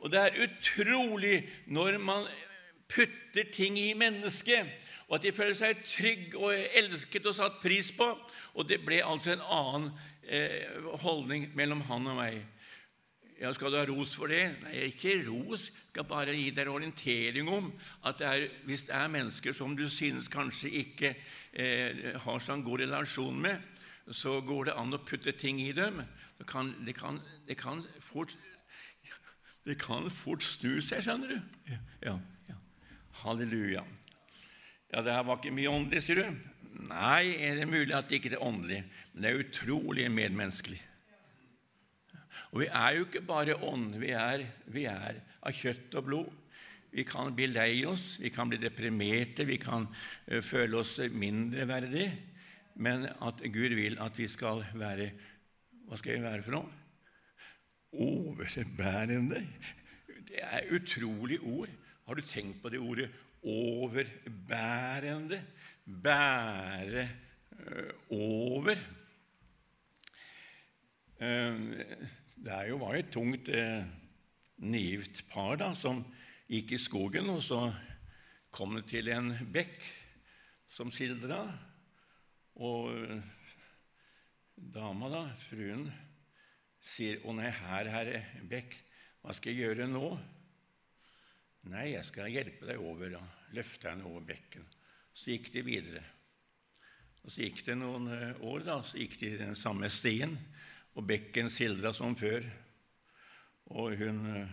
Og 0.00 0.12
det 0.12 0.20
er 0.20 0.40
utrolig 0.46 1.42
når 1.66 1.98
man 2.00 2.24
putter 2.88 3.50
ting 3.52 3.76
i 3.80 3.92
mennesket, 3.98 4.70
og 5.08 5.18
at 5.18 5.26
de 5.26 5.34
føler 5.34 5.56
seg 5.58 5.82
trygg 5.84 6.36
og 6.38 6.54
elsket 6.54 7.26
og 7.28 7.36
satt 7.36 7.60
pris 7.60 7.90
på. 7.92 8.06
Og 8.54 8.68
det 8.68 8.80
ble 8.86 9.02
altså 9.04 9.34
en 9.34 9.44
annen 9.44 9.90
eh, 10.22 10.70
holdning 11.02 11.50
mellom 11.58 11.82
han 11.90 12.12
og 12.14 12.20
meg. 12.22 12.40
Ja, 13.40 13.52
Skal 13.52 13.72
du 13.72 13.78
ha 13.78 13.84
ros 13.88 14.14
for 14.14 14.30
det? 14.30 14.42
Nei, 14.62 14.74
ikke 14.88 15.16
ros. 15.26 15.68
Jeg 15.68 15.90
skal 15.90 16.06
bare 16.10 16.34
gi 16.36 16.50
deg 16.54 16.70
orientering 16.70 17.48
om 17.50 17.72
at 18.06 18.18
det 18.20 18.28
er, 18.28 18.46
hvis 18.68 18.86
det 18.88 18.94
er 18.94 19.10
mennesker 19.10 19.56
som 19.56 19.74
du 19.76 19.88
synes 19.90 20.30
kanskje 20.30 20.70
ikke 20.84 21.14
eh, 21.52 22.14
har 22.22 22.42
sånn 22.42 22.62
god 22.66 22.84
relasjon 22.84 23.40
med, 23.42 23.62
så 24.10 24.38
går 24.44 24.70
det 24.70 24.78
an 24.78 24.94
å 24.94 25.02
putte 25.02 25.34
ting 25.38 25.60
i 25.62 25.72
dem. 25.74 26.02
Det 26.38 26.46
kan, 26.50 26.74
det 26.86 26.94
kan, 26.98 27.20
det 27.48 27.58
kan 27.58 27.82
fort 28.02 28.36
det 29.64 29.78
kan 29.80 30.10
fort 30.12 30.44
snu 30.44 30.76
seg, 30.84 31.00
skjønner 31.06 31.30
du. 31.32 31.38
Ja, 32.04 32.18
ja. 32.50 32.56
Halleluja. 33.22 33.80
Ja, 34.92 35.00
det 35.00 35.14
her 35.14 35.24
var 35.24 35.38
ikke 35.40 35.54
mye 35.56 35.70
åndelig, 35.72 36.02
sier 36.04 36.20
du. 36.20 36.42
Nei, 36.90 37.32
er 37.40 37.56
det 37.62 37.68
mulig 37.70 37.94
at 37.96 38.10
det 38.10 38.18
ikke 38.18 38.34
er 38.34 38.44
åndelig, 38.44 38.82
men 39.14 39.24
det 39.24 39.30
er 39.30 39.40
utrolig 39.40 40.10
medmenneskelig. 40.12 40.82
Og 42.54 42.60
vi 42.62 42.68
er 42.70 42.92
jo 42.94 43.02
ikke 43.08 43.24
bare 43.26 43.56
ånd, 43.66 43.96
vi 43.98 44.12
er, 44.14 44.44
vi 44.70 44.84
er 44.86 45.16
av 45.42 45.56
kjøtt 45.58 45.96
og 45.98 46.04
blod. 46.06 46.30
Vi 46.94 47.02
kan 47.02 47.34
bli 47.34 47.48
lei 47.50 47.82
oss, 47.90 48.20
vi 48.22 48.30
kan 48.30 48.46
bli 48.46 48.60
deprimerte, 48.62 49.42
vi 49.48 49.56
kan 49.58 49.88
uh, 49.88 50.38
føle 50.38 50.78
oss 50.78 51.00
mindreverdige. 51.10 52.12
Men 52.78 53.10
at 53.10 53.42
Gud 53.50 53.74
vil 53.74 53.98
at 54.02 54.18
vi 54.18 54.28
skal 54.30 54.62
være 54.78 55.10
Hva 55.84 55.96
skal 55.98 56.14
vi 56.14 56.22
være 56.22 56.42
for 56.46 56.54
noe? 56.54 56.70
Overbærende. 58.06 59.42
Det 60.30 60.38
er 60.40 60.70
utrolig 60.74 61.40
ord. 61.42 61.68
Har 62.06 62.14
du 62.14 62.22
tenkt 62.22 62.62
på 62.62 62.68
det 62.70 62.78
ordet 62.78 63.10
overbærende? 63.42 65.42
Bære 65.84 67.08
øh, 67.58 67.90
over. 68.10 68.74
Øh, 71.20 71.84
det 72.34 72.60
jo, 72.68 72.78
var 72.82 72.94
jo 72.94 73.02
et 73.02 73.12
tungt 73.14 73.50
eh, 73.52 73.84
nygift 74.64 75.24
par 75.30 75.58
da, 75.60 75.72
som 75.78 76.02
gikk 76.50 76.74
i 76.74 76.80
skogen, 76.82 77.30
og 77.30 77.42
så 77.44 77.60
kom 78.54 78.76
det 78.78 78.86
til 78.90 79.10
en 79.14 79.32
bekk 79.54 79.84
som 80.70 80.90
sildra. 80.94 81.44
Og 82.54 82.92
dama, 84.54 85.10
da, 85.10 85.22
fruen, 85.48 85.88
sier 86.84 87.22
'Å 87.24 87.34
nei, 87.34 87.50
her, 87.50 87.90
herre 87.90 88.22
Bekk, 88.48 88.76
hva 89.22 89.34
skal 89.34 89.54
jeg 89.54 89.64
gjøre 89.64 89.88
nå?' 89.88 90.18
'Nei, 91.64 91.94
jeg 91.94 92.04
skal 92.04 92.28
hjelpe 92.28 92.68
deg 92.68 92.78
over.' 92.78 93.14
Da. 93.16 93.22
Løfte 93.56 93.88
henne 93.88 94.04
over 94.04 94.20
bekken. 94.20 94.66
Så 95.14 95.30
gikk 95.32 95.52
de 95.54 95.62
videre. 95.62 96.02
Og 97.24 97.30
Så 97.32 97.46
gikk 97.46 97.64
det 97.64 97.78
noen 97.78 98.10
eh, 98.12 98.40
år, 98.44 98.64
da, 98.66 98.82
så 98.82 98.98
gikk 99.00 99.18
de 99.20 99.30
den 99.38 99.56
samme 99.56 99.88
stien, 99.88 100.36
og 100.94 101.06
bekken 101.06 101.50
sildra 101.50 101.92
som 101.94 102.16
før. 102.18 102.46
Og 103.74 103.96
hun 103.98 104.20
eh, 104.30 104.52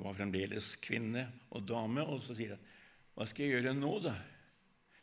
var 0.00 0.16
fremdeles 0.16 0.74
kvinne 0.82 1.26
og 1.52 1.66
dame, 1.68 2.04
og 2.04 2.22
så 2.24 2.36
sier 2.36 2.56
hun, 2.56 2.68
'Hva 3.12 3.26
skal 3.28 3.44
jeg 3.44 3.60
gjøre 3.60 3.74
nå, 3.76 3.98
da?' 4.00 4.16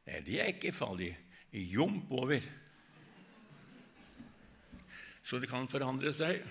'Nei, 0.08 0.22
det 0.26 0.40
er 0.42 0.54
ikke 0.54 0.74
farlig. 0.74 1.18
Jomp 1.54 2.12
over.' 2.12 2.42
Så 5.24 5.38
det 5.38 5.50
kan 5.50 5.68
forandre 5.70 6.14
seg. 6.14 6.42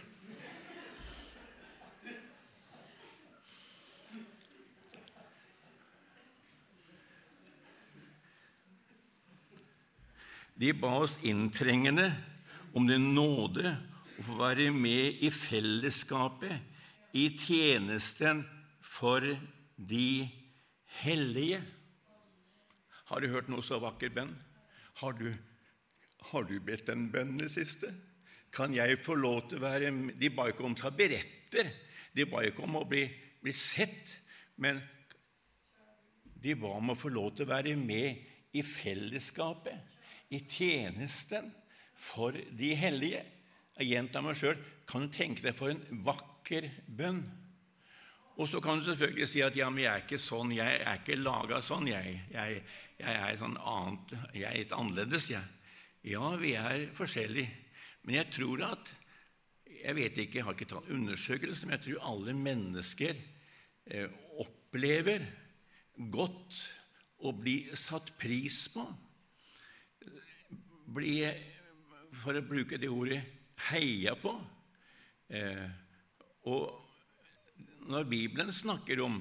De 10.58 10.72
ba 10.74 10.90
oss 11.02 11.18
inntrengende 11.22 12.08
om 12.74 12.86
den 12.86 13.14
nåde 13.14 13.76
få 14.28 14.36
være 14.36 14.70
med 14.74 15.22
i 15.24 15.30
fellesskapet 15.32 17.16
i 17.16 17.28
tjenesten 17.38 18.42
for 18.84 19.24
de 19.76 20.28
hellige. 21.00 21.62
Har 23.08 23.22
du 23.22 23.30
hørt 23.32 23.48
noe 23.48 23.64
så 23.64 23.78
vakker 23.80 24.12
bønn? 24.12 24.34
Har 25.00 25.16
du, 25.16 25.30
har 26.32 26.44
du 26.44 26.58
bedt 26.60 26.88
den 26.90 27.08
bønnen 27.12 27.40
det 27.40 27.50
siste? 27.54 27.94
Kan 28.52 28.74
jeg 28.76 29.00
få 29.04 29.16
lov 29.16 29.46
til 29.48 29.60
å 29.60 29.64
være 29.64 29.92
med? 29.94 30.18
De 30.20 30.30
ba 30.34 30.48
ikke 30.50 30.66
om 30.66 30.76
å 30.76 30.80
ta 30.82 30.92
beretter, 30.92 31.72
de 32.12 32.26
ba 32.28 32.42
ikke 32.44 32.64
om 32.66 32.80
å 32.80 32.86
bli, 32.88 33.06
bli 33.40 33.54
sett, 33.54 34.12
men 34.60 34.82
de 36.38 36.54
ba 36.58 36.74
om 36.76 36.92
å 36.92 36.98
få 36.98 37.10
lov 37.12 37.32
til 37.36 37.46
å 37.46 37.52
være 37.54 37.76
med 37.80 38.56
i 38.56 38.64
fellesskapet, 38.64 39.96
i 40.32 40.42
tjenesten 40.44 41.48
for 41.96 42.36
de 42.36 42.74
hellige. 42.76 43.24
Jeg 43.78 43.92
gjentar 43.92 44.24
meg 44.26 44.38
sjøl 44.38 44.58
kan 44.88 45.04
du 45.04 45.12
tenke 45.12 45.44
deg 45.44 45.56
for 45.56 45.70
en 45.70 46.02
vakker 46.06 46.70
bønn? 46.88 47.20
Og 48.38 48.46
så 48.48 48.60
kan 48.62 48.78
du 48.78 48.86
selvfølgelig 48.86 49.28
si 49.28 49.42
at 49.44 49.56
ja, 49.58 49.66
men 49.70 49.82
jeg 49.82 49.90
er 49.92 50.04
ikke 50.04 50.20
sånn, 50.22 50.52
jeg 50.54 50.78
er 50.78 51.00
ikke 51.00 51.18
laga 51.18 51.58
sånn. 51.64 51.88
Jeg, 51.90 52.20
jeg, 52.32 52.60
jeg, 53.00 53.14
er 53.14 53.40
sånn 53.40 53.56
annet, 53.58 54.14
jeg 54.32 54.46
er 54.46 54.60
litt 54.60 54.74
annerledes, 54.76 55.26
jeg. 55.32 55.74
Ja, 56.06 56.30
vi 56.38 56.54
er 56.56 56.86
forskjellige. 56.96 57.50
Men 58.06 58.20
jeg 58.20 58.32
tror 58.38 58.64
at 58.74 58.94
Jeg 59.78 59.94
vet 59.94 60.16
ikke, 60.18 60.40
jeg 60.40 60.44
har 60.44 60.54
ikke 60.56 60.66
tatt 60.72 60.88
undersøkelse, 60.90 61.66
men 61.66 61.76
jeg 61.76 61.82
tror 61.84 62.06
alle 62.08 62.32
mennesker 62.34 63.18
eh, 63.94 64.08
opplever 64.42 65.22
godt 66.10 66.56
å 67.22 67.30
bli 67.30 67.68
satt 67.78 68.10
pris 68.18 68.64
på. 68.74 68.82
Bli, 70.96 71.12
for 72.24 72.34
å 72.34 72.42
bruke 72.42 72.80
det 72.82 72.90
ordet, 72.90 73.20
heia 73.68 74.14
på. 74.18 74.34
Eh, 75.28 75.66
og 76.48 77.88
når 77.88 78.08
Bibelen 78.08 78.52
snakker 78.54 79.00
om 79.04 79.18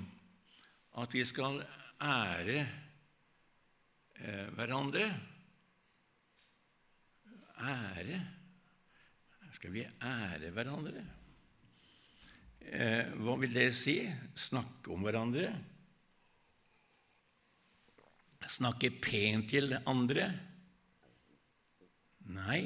at 1.02 1.14
vi 1.14 1.24
skal 1.28 1.60
ære 2.04 2.60
eh, 4.22 4.48
hverandre 4.56 5.10
Ære 7.58 8.20
Skal 9.56 9.72
vi 9.74 9.82
ære 9.82 10.52
hverandre? 10.54 11.02
Eh, 12.62 13.08
hva 13.18 13.34
vil 13.42 13.56
det 13.56 13.72
si? 13.74 13.96
Snakke 14.38 14.92
om 14.94 15.02
hverandre? 15.08 15.48
Snakke 18.48 18.92
pent 19.02 19.50
til 19.50 19.74
andre? 19.90 20.28
Nei, 22.30 22.62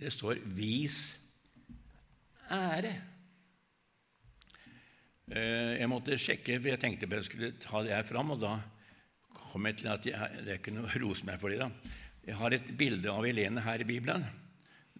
det 0.00 0.12
står 0.12 0.40
'vis 0.40 1.16
ære'. 2.50 2.96
Eh, 5.30 5.78
jeg 5.78 5.88
måtte 5.88 6.18
sjekke, 6.18 6.56
for 6.58 6.72
jeg 6.72 6.80
tenkte 6.82 7.06
jeg 7.06 7.24
skulle 7.28 7.52
ta 7.60 7.82
det 7.84 7.94
her 7.94 8.06
fram, 8.08 8.32
og 8.34 8.40
da 8.40 8.56
kom 9.30 9.66
jeg 9.68 9.76
til 9.78 9.90
at 9.92 10.06
jeg, 10.06 10.44
det 10.44 10.54
er 10.54 10.58
ikke 10.58 10.74
noe 10.74 10.88
å 10.88 11.02
rose 11.04 11.26
meg 11.28 11.38
for 11.38 11.52
det. 11.52 11.60
da. 11.60 11.70
Jeg 12.26 12.34
har 12.40 12.56
et 12.56 12.70
bilde 12.78 13.12
av 13.12 13.24
Helene 13.24 13.62
her 13.62 13.80
i 13.80 13.86
Bibelen. 13.86 14.24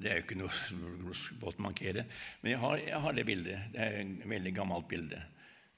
Det 0.00 0.10
er 0.10 0.20
jo 0.20 0.24
ikke 0.26 0.38
noe 0.38 0.52
godt 1.44 1.58
mankere, 1.58 2.04
men 2.42 2.52
jeg 2.52 2.60
har, 2.60 2.76
jeg 2.78 3.00
har, 3.00 3.16
det 3.16 3.26
bildet. 3.26 3.72
Det 3.72 3.80
er 3.80 3.98
et 4.04 4.28
veldig 4.28 4.54
gammelt 4.54 4.88
bilde. 4.88 5.22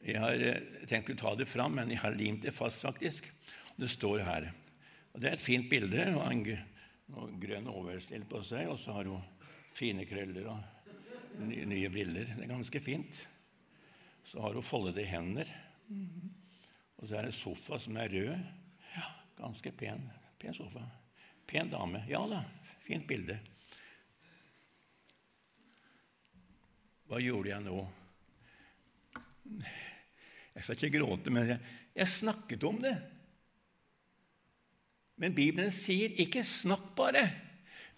Jeg 0.03 0.19
har 0.19 0.45
eh, 0.51 0.85
tenkt 0.91 1.15
å 1.15 1.19
ta 1.23 1.35
det 1.39 1.49
fram, 1.49 1.79
men 1.79 1.95
jeg 1.95 2.03
har 2.03 2.19
limt 2.19 2.43
det 2.43 2.55
fast, 2.55 2.83
faktisk. 2.83 3.31
Det 3.79 3.89
står 3.89 4.27
her. 4.27 4.51
Og 5.15 5.23
Det 5.23 5.31
er 5.31 5.39
et 5.39 5.47
fint 5.47 5.71
bilde. 5.71 6.11
og 6.19 6.27
en 6.29 6.45
noe 7.13 7.37
grønn 7.41 7.69
overstell 7.71 8.25
på 8.29 8.41
seg, 8.47 8.71
og 8.73 8.79
så 8.81 8.97
har 8.97 9.11
hun 9.11 9.23
fine 9.77 10.07
krøller 10.09 10.49
og 10.53 11.43
nye, 11.43 11.91
briller. 11.93 12.33
Det 12.37 12.45
er 12.45 12.51
ganske 12.51 12.83
fint. 12.83 13.23
Så 14.29 14.41
har 14.43 14.57
hun 14.57 14.65
foldede 14.65 15.05
hender. 15.09 15.49
Og 16.99 17.09
så 17.09 17.19
er 17.19 17.29
det 17.29 17.37
sofa 17.37 17.79
som 17.83 17.97
er 18.01 18.13
rød. 18.13 18.35
Ja, 18.95 19.09
ganske 19.41 19.73
pen, 19.77 20.05
pen 20.41 20.57
sofa. 20.57 20.85
Pen 21.49 21.73
dame. 21.73 22.05
Ja 22.09 22.23
da, 22.31 22.45
fint 22.87 23.09
bilde. 23.09 23.39
Hva 27.11 27.19
gjorde 27.21 27.51
jeg 27.51 27.65
nå? 27.67 27.81
Jeg 30.53 30.65
skal 30.65 30.79
ikke 30.79 31.01
gråte, 31.01 31.33
men 31.35 31.51
jeg, 31.51 31.59
jeg 31.97 32.09
snakket 32.09 32.65
om 32.69 32.79
det. 32.81 32.95
Men 35.23 35.35
Bibelen 35.35 35.71
sier 35.71 36.11
ikke 36.19 36.43
'snakk 36.43 36.97
bare', 36.99 37.31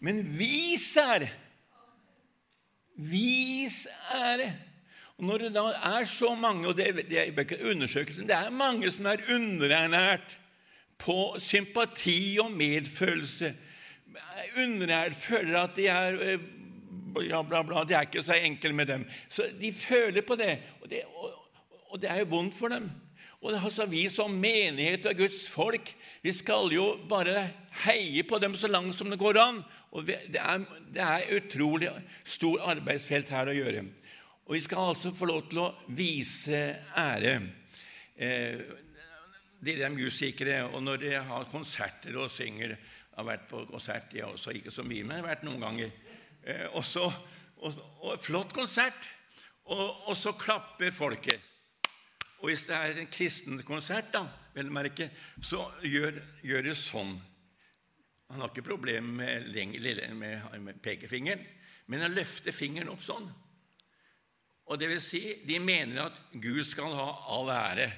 men 0.01 0.21
'vis 0.37 0.97
ære'. 1.01 1.31
Vis 2.97 3.87
ære. 4.15 4.53
Og 5.19 5.25
Når 5.25 5.39
det 5.39 5.55
da 5.55 5.63
er 5.99 6.05
så 6.05 6.35
mange, 6.35 6.69
og 6.69 6.77
det, 6.77 6.87
det 6.97 7.37
det 7.37 8.31
er 8.31 8.51
mange 8.51 8.91
som 8.91 9.07
er 9.07 9.17
underernært 9.35 10.41
på 10.99 11.37
sympati 11.39 12.39
og 12.41 12.53
medfølelse. 12.53 13.55
Underernært 14.57 15.15
føler 15.15 15.59
at 15.59 15.71
de 15.77 15.87
er 15.87 16.21
eh, 16.21 16.39
ja, 17.29 17.43
bla, 17.43 17.63
bla, 17.63 17.85
Det 17.85 17.97
er 17.97 18.01
ikke 18.01 18.23
så 18.23 18.35
enkelt 18.35 18.75
med 18.75 18.87
dem. 18.87 19.09
Så 19.29 19.43
de 19.61 19.73
føler 19.73 20.21
på 20.21 20.37
det, 20.37 20.59
og 20.83 20.91
det, 20.91 21.01
og, 21.17 21.33
og 21.89 22.03
det 22.03 22.11
er 22.11 22.19
jo 22.19 22.25
vondt 22.25 22.55
for 22.55 22.69
dem. 22.69 22.91
Og 23.45 23.53
altså, 23.53 23.85
Vi 23.87 24.07
som 24.09 24.33
menighet 24.33 25.05
og 25.11 25.19
Guds 25.19 25.45
folk 25.53 25.93
vi 26.25 26.33
skal 26.33 26.73
jo 26.73 26.95
bare 27.09 27.51
heie 27.85 28.23
på 28.25 28.39
dem 28.41 28.55
så 28.57 28.71
langt 28.71 28.97
som 28.97 29.11
det 29.13 29.21
går 29.21 29.37
an. 29.43 29.59
Og 29.93 30.07
Det 30.07 30.41
er, 30.41 30.65
det 30.89 31.03
er 31.05 31.37
utrolig 31.37 31.91
stor 32.25 32.65
arbeidsfelt 32.73 33.29
her 33.29 33.53
å 33.53 33.57
gjøre. 33.57 33.85
Og 34.47 34.57
vi 34.57 34.63
skal 34.65 34.89
altså 34.91 35.13
få 35.13 35.29
lov 35.29 35.45
til 35.51 35.61
å 35.61 35.69
vise 35.93 36.63
ære. 36.97 37.35
Eh, 38.17 38.65
dere 39.65 39.87
er 39.87 39.93
musikere, 39.93 40.59
og 40.65 40.83
når 40.85 41.05
dere 41.05 41.23
har 41.29 41.49
konserter 41.53 42.17
og 42.17 42.31
synger 42.33 42.77
Jeg 42.77 43.21
har 43.21 43.27
vært 43.29 43.45
på 43.47 43.61
konsert, 43.69 44.11
jeg 44.11 44.25
også, 44.27 44.51
ikke 44.51 44.73
så 44.75 44.83
mye, 44.83 45.05
men 45.05 45.21
jeg 45.21 45.23
har 45.23 45.29
vært 45.29 45.45
noen 45.47 45.61
ganger. 45.63 45.91
Eh, 46.43 46.65
og, 46.73 46.83
så, 46.85 47.05
og, 47.61 47.77
og 48.01 48.17
Flott 48.25 48.51
konsert, 48.57 49.07
og, 49.71 50.09
og 50.09 50.17
så 50.19 50.33
klapper 50.35 50.91
folket. 50.91 51.54
Og 52.45 52.51
hvis 52.51 52.67
det 52.69 52.75
er 52.77 52.99
en 53.01 53.07
kristen 53.09 53.61
konsert, 53.65 54.11
da, 54.13 54.27
vel 54.53 54.69
merke, 54.69 55.07
så 55.41 55.63
gjør, 55.81 56.19
gjør, 56.45 56.67
det 56.67 56.75
sånn. 56.77 57.15
Han 58.29 58.43
har 58.43 58.51
ikke 58.53 58.67
problemer 58.67 59.15
med, 59.17 59.47
med, 60.13 60.43
med, 60.61 60.81
pekefingeren, 60.85 61.41
men 61.89 62.05
han 62.05 62.13
løfter 62.13 62.53
fingeren 62.53 62.91
opp 62.93 63.01
sånn. 63.01 63.31
Og 64.69 64.77
det 64.77 64.91
vil 64.93 65.01
si, 65.01 65.23
de 65.49 65.57
mener 65.57 66.03
at 66.03 66.21
Gud 66.37 66.61
skal 66.69 66.93
ha 66.93 67.07
all 67.33 67.49
ære. 67.55 67.89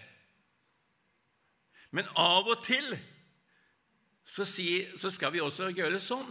Men 1.90 2.06
av 2.14 2.46
og 2.46 2.62
til 2.62 2.87
så, 4.22 4.46
sier, 4.46 4.94
så 4.94 5.11
skal 5.11 5.35
vi 5.35 5.42
også 5.42 5.72
gjøre 5.74 5.98
sånn. 5.98 6.30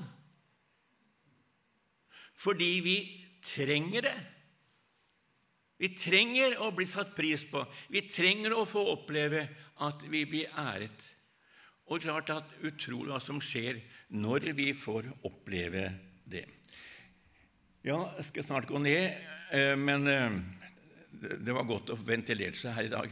Fordi 2.40 2.72
vi 2.88 2.98
trenger 3.44 4.08
det. 4.08 4.16
Vi 5.78 5.92
trenger 5.98 6.56
å 6.64 6.70
bli 6.76 6.88
satt 6.88 7.12
pris 7.18 7.44
på. 7.52 7.66
Vi 7.92 8.06
trenger 8.08 8.56
å 8.56 8.64
få 8.70 8.86
oppleve 8.94 9.44
at 9.84 10.06
vi 10.08 10.24
blir 10.30 10.52
æret. 10.56 11.12
Og 11.92 12.02
klart 12.02 12.32
at 12.34 12.54
utrolig 12.66 13.12
hva 13.12 13.20
som 13.22 13.42
skjer 13.44 13.82
når 14.16 14.50
vi 14.58 14.72
får 14.78 15.12
oppleve 15.28 15.90
det. 16.26 16.46
Ja, 17.86 18.00
jeg 18.18 18.26
skal 18.32 18.48
snart 18.48 18.70
gå 18.70 18.80
ned, 18.82 19.20
eh, 19.54 19.76
men 19.78 20.08
eh, 20.10 20.40
det 21.22 21.54
var 21.54 21.68
godt 21.70 21.92
å 21.94 22.00
ventilere 22.00 22.58
seg 22.58 22.74
her 22.74 22.88
i 22.88 22.94
dag. 22.94 23.12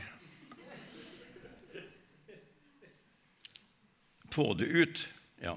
Få 4.34 4.48
det 4.58 4.66
ut, 4.66 5.04
ja. 5.44 5.54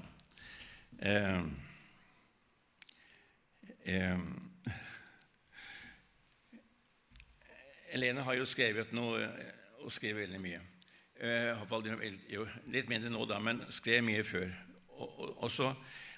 Eh, 1.01 1.41
eh, 3.89 4.21
Helene 7.97 8.21
har 8.21 8.35
jo 8.37 8.45
skrevet 8.45 8.91
noe, 8.93 9.25
og 9.81 9.89
skrev 9.89 10.19
veldig 10.19 10.37
mye. 10.37 10.59
Jo, 12.29 12.43
litt 12.69 12.89
mindre 12.91 13.09
nå, 13.09 13.23
da, 13.25 13.39
men 13.41 13.63
skrev 13.73 14.03
mye 14.05 14.21
før. 14.27 14.51
Og, 15.01 15.15
og, 15.31 15.47
så, 15.49 15.71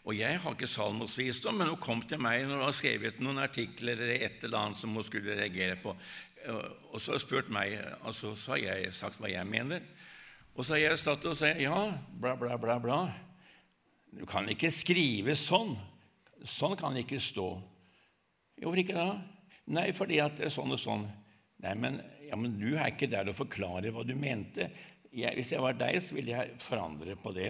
og 0.03 0.17
jeg 0.17 0.41
har 0.43 0.57
ikke 0.57 0.67
salmosvisdom, 0.67 1.55
men 1.61 1.71
hun 1.71 1.79
kom 1.79 2.01
til 2.03 2.19
meg 2.19 2.43
når 2.43 2.57
hun 2.57 2.65
har 2.65 2.75
skrevet 2.75 3.21
noen 3.23 3.39
artikler 3.39 3.95
eller 3.95 4.25
et 4.27 4.43
eller 4.43 4.59
annet 4.59 4.81
som 4.81 4.91
hun 4.91 5.05
skulle 5.07 5.37
reagere 5.39 5.77
på. 5.79 5.93
Og 6.51 6.97
så 6.99 7.13
har 7.13 7.21
hun 7.21 7.23
spurt 7.23 7.53
meg, 7.55 7.77
og 8.03 8.11
så 8.17 8.33
har 8.49 8.59
jeg 8.65 8.91
sagt 8.97 9.23
hva 9.23 9.31
jeg 9.31 9.47
mener. 9.47 9.87
Og 10.57 10.67
så 10.67 10.75
har 10.75 10.83
jeg 10.83 10.99
stått 10.99 11.29
og 11.31 11.39
sagt 11.39 11.63
ja, 11.63 11.77
bla, 12.19 12.35
bla, 12.39 12.59
bla, 12.59 12.75
bla. 12.83 12.99
Du 14.11 14.25
kan 14.27 14.51
ikke 14.51 14.73
skrive 14.73 15.37
sånn. 15.39 15.77
Sånn 16.43 16.75
kan 16.79 16.91
det 16.95 17.05
ikke 17.05 17.23
stå. 17.23 17.47
Hvorfor 18.59 18.83
ikke 18.83 18.99
da? 18.99 19.09
Nei, 19.71 19.93
fordi 19.95 20.19
at 20.19 20.35
det 20.35 20.49
er 20.49 20.55
sånn 20.59 20.75
og 20.75 20.83
sånn. 20.83 21.07
Nei, 21.63 21.73
men, 21.75 21.99
ja, 22.27 22.37
men 22.39 22.55
du 22.59 22.69
er 22.71 22.93
ikke 22.93 23.09
der 23.11 23.29
å 23.29 23.35
forklare 23.35 23.91
hva 23.91 24.05
du 24.07 24.15
mente. 24.15 24.69
Jeg, 25.09 25.33
hvis 25.35 25.51
jeg 25.55 25.63
var 25.63 25.75
deg, 25.79 25.99
så 26.03 26.15
ville 26.15 26.35
jeg 26.35 26.55
forandre 26.63 27.17
på 27.19 27.33
det. 27.35 27.49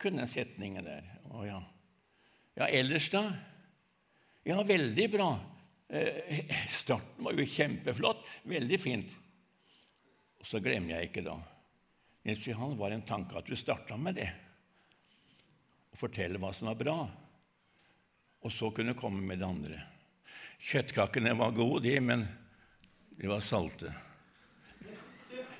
Kunne 0.00 0.24
den 0.24 0.30
setningen 0.30 0.84
der. 0.84 1.08
Å 1.32 1.46
ja. 1.46 1.60
Ja, 2.58 2.68
ellers, 2.68 3.08
da? 3.14 3.24
Ja, 4.44 4.60
veldig 4.66 5.08
bra. 5.14 5.30
Eh, 5.88 6.52
starten 6.82 7.24
var 7.24 7.38
jo 7.38 7.48
kjempeflott. 7.48 8.26
Veldig 8.52 8.80
fint. 8.82 9.16
Og 10.42 10.48
så 10.48 10.60
glemmer 10.60 10.98
jeg 10.98 11.08
ikke 11.08 11.24
da 11.24 11.38
Nils 12.24 12.46
Johan 12.48 12.76
var 12.76 12.92
en 12.92 13.04
tanke 13.04 13.36
at 13.36 13.48
du 13.48 13.56
starta 13.56 13.98
med 14.00 14.16
det. 14.16 14.30
Å 15.92 15.98
fortelle 16.00 16.40
hva 16.40 16.54
som 16.56 16.70
var 16.70 16.78
bra. 16.80 16.94
Og 18.44 18.52
så 18.52 18.70
kunne 18.72 18.94
du 18.94 19.00
komme 19.00 19.20
med 19.20 19.42
det 19.42 19.48
andre. 19.48 19.80
Kjøttkakene 20.64 21.34
var 21.36 21.52
gode, 21.52 21.82
de, 21.84 21.98
men 22.00 22.24
de 23.20 23.30
var 23.30 23.44
salte. 23.44 23.92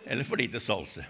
Eller 0.05 0.27
for 0.27 0.41
lite 0.41 0.61
salte. 0.61 1.05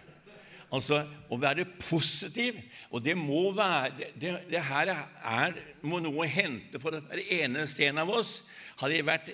Altså 0.74 1.00
å 1.30 1.38
være 1.38 1.66
positiv. 1.78 2.58
Og 2.90 3.02
det 3.04 3.16
må 3.18 3.48
være 3.54 4.10
Det, 4.18 4.34
det 4.50 4.62
her 4.68 4.92
er, 4.94 5.56
må 5.82 6.00
noe 6.02 6.26
hente 6.30 6.80
for 6.82 6.94
hver 6.94 7.24
eneste 7.40 7.88
en 7.88 8.02
av 8.02 8.10
oss. 8.10 8.38
Hadde 8.80 8.96
vi 8.96 9.06
vært 9.06 9.32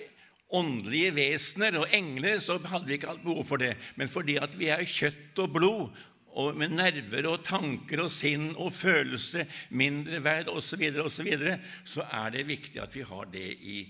åndelige 0.51 1.15
vesener 1.15 1.77
og 1.79 1.93
engler, 1.95 2.41
så 2.43 2.57
hadde 2.59 2.89
vi 2.89 2.97
ikke 2.97 3.13
hatt 3.13 3.23
behov 3.23 3.45
for 3.47 3.61
det. 3.61 3.73
Men 3.95 4.11
fordi 4.11 4.35
at 4.41 4.57
vi 4.59 4.67
er 4.73 4.83
kjøtt 4.83 5.39
og 5.39 5.53
blod, 5.55 6.01
og 6.31 6.55
med 6.59 6.75
nerver 6.77 7.27
og 7.27 7.41
tanker 7.43 8.05
og 8.05 8.11
sinn 8.15 8.51
og 8.55 8.71
følelse, 8.75 9.45
mindre 9.75 10.21
verd 10.23 10.51
osv., 10.51 10.69
så, 10.69 10.79
videre, 10.79 11.05
og 11.07 11.11
så, 11.11 11.25
videre, 11.27 11.57
så 11.83 12.07
er 12.07 12.35
det 12.35 12.47
viktig 12.47 12.79
at 12.83 12.95
vi 12.95 13.03
har 13.07 13.31
det 13.31 13.47
i 13.59 13.81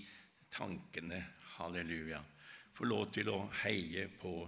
tankene. 0.54 1.22
Halleluja. 1.58 2.22
Få 2.82 2.88
lov 2.90 3.12
til 3.14 3.28
å 3.30 3.36
heie 3.60 4.08
på 4.18 4.40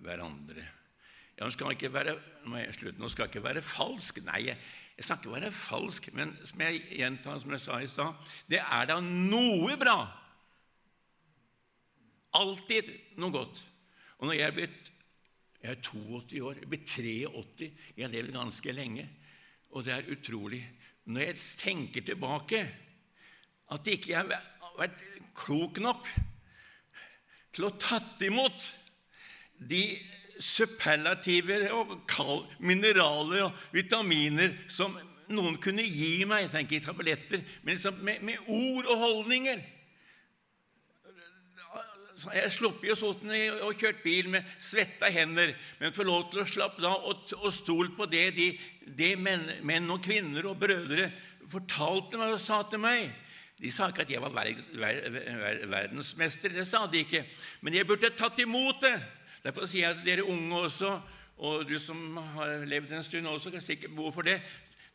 hverandre. 0.00 0.62
Ja, 1.36 1.44
nå 1.44 1.50
skal 1.52 1.74
ikke 1.74 1.90
være, 1.92 2.14
nå 2.48 2.56
jeg 2.56 2.70
skal 3.12 3.26
ikke 3.28 3.42
være 3.44 3.60
falsk. 3.60 4.22
Nei, 4.24 4.38
jeg, 4.46 4.54
jeg 4.96 5.04
skal 5.04 5.18
ikke 5.20 5.32
være 5.34 5.50
falsk, 5.52 6.06
men 6.16 6.30
som 6.48 6.62
jeg 6.64 6.78
gjentar, 6.96 7.42
som 7.42 7.50
jeg 7.52 7.60
sa 7.60 7.80
i 7.84 7.90
stad, 7.92 8.30
det 8.48 8.62
er 8.64 8.88
da 8.88 8.96
noe 9.04 9.76
bra. 9.76 9.92
Alltid 12.40 12.88
noe 13.20 13.34
godt. 13.34 13.60
Og 14.22 14.30
når 14.30 14.38
jeg 14.38 14.46
er 14.46 14.56
blitt 14.56 14.88
jeg 15.60 15.74
er 15.74 15.82
82 15.82 16.40
år, 16.48 16.62
jeg 16.62 16.70
blir 16.72 16.86
83. 16.94 17.68
Jeg 17.92 18.06
har 18.06 18.14
levd 18.14 18.32
ganske 18.38 18.74
lenge. 18.78 19.04
Og 19.76 19.84
det 19.84 19.92
er 19.98 20.08
utrolig. 20.16 20.62
Når 21.12 21.28
jeg 21.28 21.44
tenker 21.60 22.08
tilbake, 22.08 22.62
at 23.76 23.92
ikke 23.92 24.14
jeg 24.14 24.32
har 24.32 24.80
vært 24.80 25.04
klok 25.36 25.82
nok 25.84 26.08
til 27.56 27.68
å 27.68 27.74
tatt 27.80 28.22
imot 28.26 28.70
de 29.56 29.82
superlativer 30.42 31.70
og 31.72 31.94
mineraler 32.60 33.46
og 33.46 33.62
vitaminer 33.72 34.52
som 34.68 34.96
noen 35.32 35.56
kunne 35.62 35.82
gi 35.82 36.26
meg, 36.28 36.44
jeg 36.44 36.52
tenker 36.52 36.78
ikke 36.78 36.90
tabletter, 36.90 37.46
men 37.66 37.80
med, 38.04 38.20
med, 38.28 38.44
ord 38.46 38.92
og 38.92 39.00
holdninger. 39.00 39.64
Jeg 42.32 42.52
sluppet 42.54 42.88
jo 42.88 42.96
soten 42.96 43.32
og 43.66 43.74
kjørt 43.76 43.98
bil 44.04 44.30
med 44.32 44.46
svetta 44.62 45.10
hender, 45.12 45.52
men 45.80 45.92
få 45.96 46.06
lov 46.06 46.30
til 46.30 46.40
å 46.40 46.48
slappe 46.48 46.84
av 46.86 47.10
og, 47.10 47.26
og 47.42 47.50
stole 47.52 47.92
på 47.96 48.06
det 48.08 48.30
de, 48.38 48.46
de 48.86 49.10
menn, 49.20 49.44
menn, 49.66 49.90
og 49.92 50.00
kvinner 50.04 50.48
og 50.48 50.56
brødre 50.62 51.10
fortalte 51.50 52.18
meg 52.20 52.36
og 52.36 52.42
sa 52.42 52.62
til 52.70 52.82
meg. 52.82 53.10
De 53.56 53.70
sa 53.72 53.88
ikke 53.88 54.04
at 54.04 54.10
jeg 54.12 54.20
var 54.20 54.34
verdensmester, 54.36 56.52
det 56.52 56.66
sa 56.68 56.82
de 56.92 57.00
ikke, 57.00 57.22
men 57.64 57.74
jeg 57.74 57.88
burde 57.88 58.10
tatt 58.12 58.38
imot 58.44 58.82
det. 58.84 58.98
Derfor 59.46 59.68
sier 59.70 59.88
jeg 59.88 60.00
til 60.00 60.10
dere 60.10 60.28
unge 60.28 60.60
også, 60.66 60.90
og 61.36 61.64
du 61.68 61.78
som 61.80 62.18
har 62.36 62.66
levd 62.68 62.92
en 62.92 63.06
stund 63.06 63.30
også, 63.30 63.52
kan 63.54 63.64
sikkert 63.64 63.96
behov 63.96 64.12
for 64.18 64.28
det. 64.28 64.36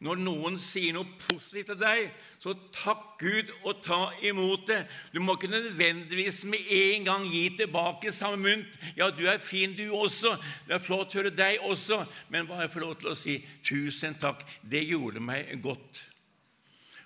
Når 0.02 0.18
noen 0.18 0.56
sier 0.58 0.96
noe 0.96 1.06
positivt 1.22 1.68
til 1.70 1.78
deg, 1.78 2.08
så 2.42 2.56
takk 2.74 3.20
Gud 3.22 3.52
og 3.62 3.84
ta 3.86 4.00
imot 4.26 4.66
det. 4.70 4.80
Du 5.14 5.20
må 5.22 5.36
ikke 5.38 5.52
nødvendigvis 5.52 6.42
med 6.50 6.72
en 6.74 7.06
gang 7.06 7.28
gi 7.30 7.44
tilbake 7.60 8.14
samme 8.14 8.42
mynt. 8.42 8.80
Ja, 8.98 9.12
du 9.14 9.28
er 9.30 9.38
fin, 9.46 9.76
du 9.78 9.94
også. 9.94 10.34
Det 10.66 10.78
er 10.78 10.82
flott 10.82 11.14
å 11.14 11.22
høre 11.22 11.34
deg 11.34 11.62
også. 11.70 12.02
Men 12.34 12.50
bare 12.50 12.70
få 12.74 12.82
lov 12.82 12.98
til 12.98 13.14
å 13.14 13.18
si 13.18 13.38
tusen 13.62 14.18
takk. 14.18 14.42
Det 14.66 14.82
gjorde 14.90 15.22
meg 15.22 15.54
godt. 15.62 16.02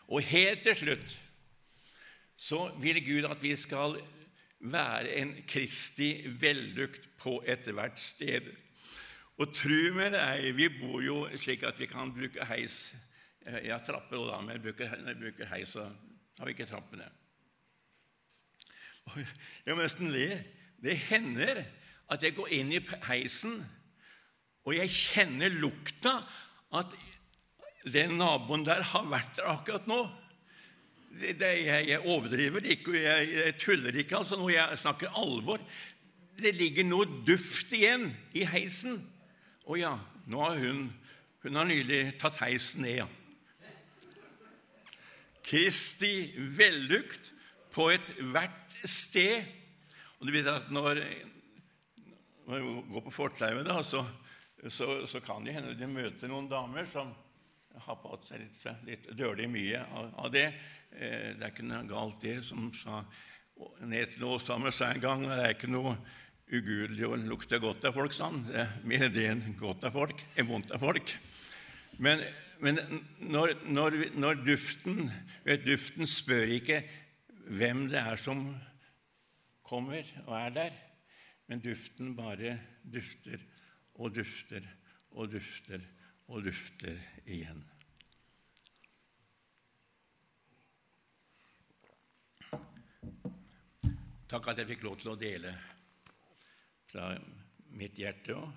Og 0.07 0.23
helt 0.31 0.63
til 0.63 0.79
slutt 0.85 1.19
så 2.45 2.67
vil 2.81 2.99
Gud 3.05 3.25
at 3.29 3.41
vi 3.41 3.55
skal 3.57 3.97
være 4.59 5.15
en 5.21 5.33
Kristi 5.49 6.27
vellukt 6.41 7.07
på 7.21 7.39
ethvert 7.47 7.97
sted. 8.01 8.51
Og 9.41 9.51
tru 9.55 9.91
meg, 9.97 10.15
vi 10.55 10.69
bor 10.77 11.01
jo 11.03 11.23
slik 11.41 11.65
at 11.67 11.79
vi 11.81 11.89
kan 11.89 12.13
bruke 12.13 12.45
heis. 12.47 12.93
Jeg 13.45 13.71
har 13.73 13.83
trapper 13.85 14.29
da, 14.29 14.39
men 14.45 14.61
bruker, 14.61 14.93
jeg 14.93 15.19
bruker 15.21 15.49
heis, 15.51 15.73
så 15.75 15.87
har 16.37 16.47
vi 16.47 16.55
ikke 16.55 16.69
trappene. 16.69 17.07
Jeg 19.65 19.75
må 19.75 19.81
nesten 19.81 20.09
le. 20.13 20.29
Det 20.81 20.95
hender 21.09 21.63
at 22.13 22.23
jeg 22.23 22.35
går 22.37 22.53
inn 22.53 22.71
i 22.73 22.81
heisen, 23.07 23.57
og 24.65 24.73
jeg 24.77 24.93
kjenner 24.93 25.53
lukta 25.61 26.19
at 26.77 26.93
den 27.85 28.17
naboen 28.17 28.65
der 28.65 28.81
har 28.93 29.05
vært 29.09 29.35
der 29.37 29.49
akkurat 29.51 29.89
nå 29.89 29.99
det, 31.15 31.51
jeg, 31.63 31.87
jeg, 31.89 31.99
overdriver 32.03 32.65
ikke, 32.75 32.95
jeg, 32.99 33.27
jeg 33.33 33.57
tuller 33.61 33.99
ikke. 34.01 34.17
altså 34.17 34.35
Når 34.39 34.49
jeg 34.51 34.79
snakker 34.81 35.19
alvor 35.19 35.61
Det 36.35 36.51
ligger 36.55 36.83
noe 36.87 37.07
duft 37.27 37.71
igjen 37.75 38.09
i 38.35 38.43
heisen. 38.49 38.99
Å 39.65 39.77
ja, 39.79 39.93
nå 40.27 40.41
har 40.43 40.59
hun 40.59 40.89
Hun 41.45 41.59
har 41.59 41.67
nylig 41.69 42.17
tatt 42.17 42.39
heisen 42.41 42.81
ned, 42.81 43.03
ja. 43.03 43.07
Kristi 45.45 46.31
vellukt 46.57 47.27
på 47.75 47.91
ethvert 47.93 48.73
sted. 48.81 49.45
Og 50.17 50.25
du 50.25 50.33
vet 50.33 50.49
at 50.49 50.71
når, 50.73 51.03
når 52.47 52.57
jeg 52.57 52.85
går 52.95 53.05
på 53.05 53.13
fortauet, 53.13 53.69
så, 53.85 54.01
så, 54.65 54.87
så, 55.05 55.21
kan 55.21 55.45
det 55.45 55.53
hende 55.53 55.75
du 55.77 55.85
møter 55.85 56.31
noen 56.31 56.49
damer 56.49 56.89
som 56.89 57.13
har 57.85 57.99
på 58.01 58.17
seg 58.25 58.41
litt, 58.41 58.65
litt 58.87 59.07
dølig 59.13 59.45
mye 59.51 59.83
av, 59.85 60.09
av 60.25 60.33
det. 60.33 60.47
Eh, 60.95 61.33
det 61.35 61.43
er 61.43 61.51
ikke 61.51 61.65
noe 61.67 61.83
galt, 61.89 62.21
det, 62.23 62.37
som 62.47 62.69
sa 62.75 63.01
ned 63.87 64.13
til 64.13 64.27
Åshammer 64.27 64.71
sa 64.75 64.91
en 64.93 65.03
gang. 65.03 65.25
Det 65.27 65.41
er 65.41 65.55
ikke 65.55 65.71
noe 65.71 65.95
ugudelig 66.45 67.07
å 67.07 67.17
lukte 67.19 67.59
godt 67.59 67.87
av 67.89 67.95
folk, 67.97 68.13
sa 68.15 68.29
han. 68.29 68.45
Det 68.47 68.61
er 68.63 68.75
mer 68.87 69.07
det 69.11 69.25
enn 69.31 69.43
godt 69.59 69.87
av 69.87 69.95
folk 69.95 70.23
enn 70.35 70.49
vondt 70.49 70.71
av 70.75 70.83
folk. 70.83 71.15
Men, 71.97 72.23
men 72.63 72.79
når, 73.19 73.55
når, 73.67 73.99
når, 74.19 74.39
duften 74.45 75.09
vet, 75.45 75.65
Duften 75.65 76.07
spør 76.09 76.55
ikke 76.57 76.81
hvem 77.45 77.85
det 77.91 78.01
er 78.01 78.19
som 78.19 78.47
kommer 79.65 80.07
og 80.25 80.33
er 80.37 80.55
der, 80.55 80.79
men 81.49 81.61
duften 81.61 82.15
bare 82.17 82.57
dufter 82.81 83.41
og 83.95 84.15
dufter 84.15 84.65
og 85.15 85.31
dufter 85.33 85.83
og 86.27 86.45
dufter 86.45 86.97
igjen. 87.25 87.63
Takk 94.25 94.47
at 94.49 94.57
jeg 94.57 94.71
fikk 94.71 94.83
lov 94.87 94.95
til 94.97 95.11
å 95.11 95.19
dele 95.21 95.51
fra 96.89 97.11
mitt 97.77 97.97
hjerte 97.99 98.33
og 98.33 98.47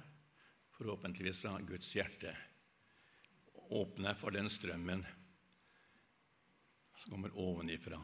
forhåpentligvis 0.78 1.42
fra 1.42 1.58
Guds 1.60 1.90
hjerte. 1.92 2.32
Åpne 3.76 4.14
for 4.16 4.32
den 4.32 4.48
strømmen 4.48 5.02
som 7.02 7.12
kommer 7.12 7.36
ovenifra. 7.36 8.00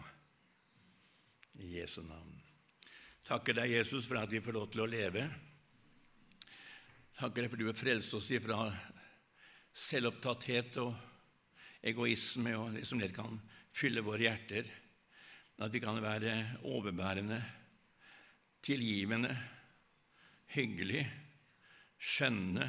I 1.54 1.78
Jesu 1.78 2.02
navn. 2.04 2.36
Takker 3.24 3.56
deg, 3.56 3.78
Jesus, 3.78 4.04
for 4.04 4.20
at 4.20 4.28
vi 4.28 4.42
får 4.44 4.58
lov 4.58 4.68
til 4.74 4.84
å 4.84 4.90
leve. 4.90 5.24
Takker 7.16 7.46
deg 7.46 7.48
for 7.48 7.56
at 7.56 7.62
du 7.62 7.68
har 7.70 7.78
frelst 7.78 8.16
oss 8.18 8.28
ifra 8.34 8.66
selvopptatthet 9.72 10.76
og 10.82 10.92
egoisme 11.80 12.58
og 12.58 12.76
det 12.76 12.84
som 12.90 13.00
lett 13.00 13.14
kan 13.16 13.38
fylle 13.72 14.04
våre 14.04 14.26
hjerter. 14.26 14.68
At 15.62 15.70
vi 15.70 15.78
kan 15.78 16.00
være 16.02 16.58
overbærende, 16.66 17.38
tilgivende, 18.62 19.30
hyggelige, 20.50 21.06
skjønne, 21.98 22.66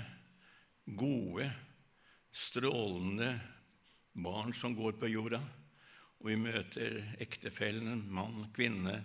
gode, 0.98 1.48
strålende 2.32 3.32
barn 4.22 4.54
som 4.54 4.76
går 4.78 5.00
på 5.00 5.10
jorda. 5.10 5.40
Og 6.20 6.30
vi 6.30 6.38
møter 6.40 7.00
ektefellen, 7.22 8.06
mann, 8.14 8.52
kvinne, 8.54 9.00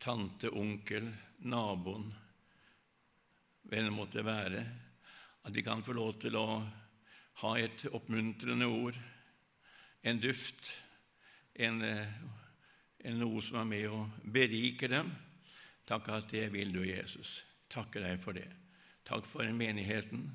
tante, 0.00 0.48
onkel, 0.48 1.10
naboen, 1.44 2.08
hvem 3.66 3.90
det 3.90 3.92
måtte 3.94 4.24
være. 4.24 4.64
At 5.44 5.54
de 5.54 5.62
kan 5.62 5.84
få 5.84 5.94
lov 5.96 6.16
til 6.22 6.36
å 6.40 6.48
ha 7.42 7.54
et 7.60 7.86
oppmuntrende 7.92 8.66
ord, 8.72 8.96
en 10.06 10.20
duft 10.22 10.72
en, 11.58 11.82
eh, 11.82 12.06
en 13.04 13.18
noe 13.18 13.42
som 13.42 13.60
er 13.60 13.68
med 13.70 13.88
å 13.88 14.00
berike 14.22 14.88
dem. 14.88 15.12
Takk 15.86 16.08
at 16.08 16.30
det 16.30 16.48
vil 16.52 16.72
du, 16.72 16.82
Jesus. 16.84 17.42
Takker 17.70 18.02
deg 18.02 18.20
for 18.22 18.36
det. 18.36 18.48
Takk 19.06 19.24
for 19.28 19.46
menigheten. 19.52 20.30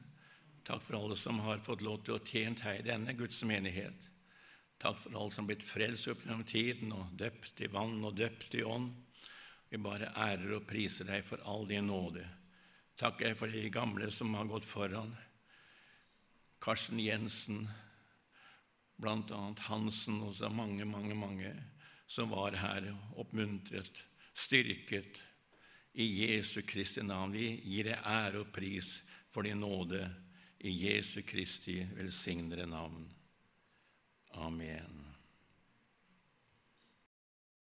Takk 0.64 0.82
for 0.86 1.00
alle 1.00 1.18
som 1.18 1.40
har 1.44 1.62
fått 1.64 1.82
lov 1.82 2.04
til 2.06 2.16
å 2.16 2.24
tjene 2.24 2.62
her 2.64 2.80
i 2.80 2.86
denne 2.86 3.14
Guds 3.18 3.42
menighet. 3.44 4.08
Takk 4.82 4.98
for 4.98 5.16
alle 5.18 5.34
som 5.34 5.46
har 5.46 5.54
blitt 5.54 5.68
frelst 5.68 6.08
opp 6.10 6.24
gjennom 6.26 6.46
tiden, 6.48 6.94
og 6.96 7.12
døpt 7.18 7.62
i 7.62 7.70
vann 7.70 8.00
og 8.06 8.16
døpt 8.18 8.56
i 8.58 8.64
ånd. 8.64 8.94
Vi 9.70 9.80
bare 9.80 10.12
ærer 10.18 10.58
og 10.58 10.66
priser 10.68 11.08
deg 11.08 11.26
for 11.26 11.42
all 11.48 11.68
din 11.70 11.88
nåde. 11.88 12.26
Jeg 13.02 13.38
for 13.38 13.50
de 13.50 13.70
gamle 13.74 14.12
som 14.14 14.34
har 14.38 14.46
gått 14.46 14.66
foran. 14.66 15.14
Karsten 16.62 17.00
Jensen, 17.02 17.64
annet 19.10 19.60
Hansen 19.60 20.22
og 20.22 20.36
så 20.36 20.50
mange, 20.50 20.86
mange, 20.86 21.16
mange 21.16 21.54
som 22.08 22.30
var 22.30 22.58
her, 22.60 22.92
oppmuntret, 23.16 24.06
styrket. 24.34 25.24
I 25.94 26.06
Jesu 26.24 26.62
Kristi 26.64 27.04
navn. 27.04 27.34
Vi 27.36 27.50
gir 27.68 27.90
deg 27.90 28.06
ære 28.08 28.46
og 28.46 28.52
pris 28.56 29.02
for 29.32 29.44
din 29.44 29.60
nåde 29.60 30.06
i 30.64 30.72
Jesu 30.86 31.20
Kristi 31.28 31.82
velsignede 31.98 32.66
navn. 32.70 33.10
Amen. 34.40 35.11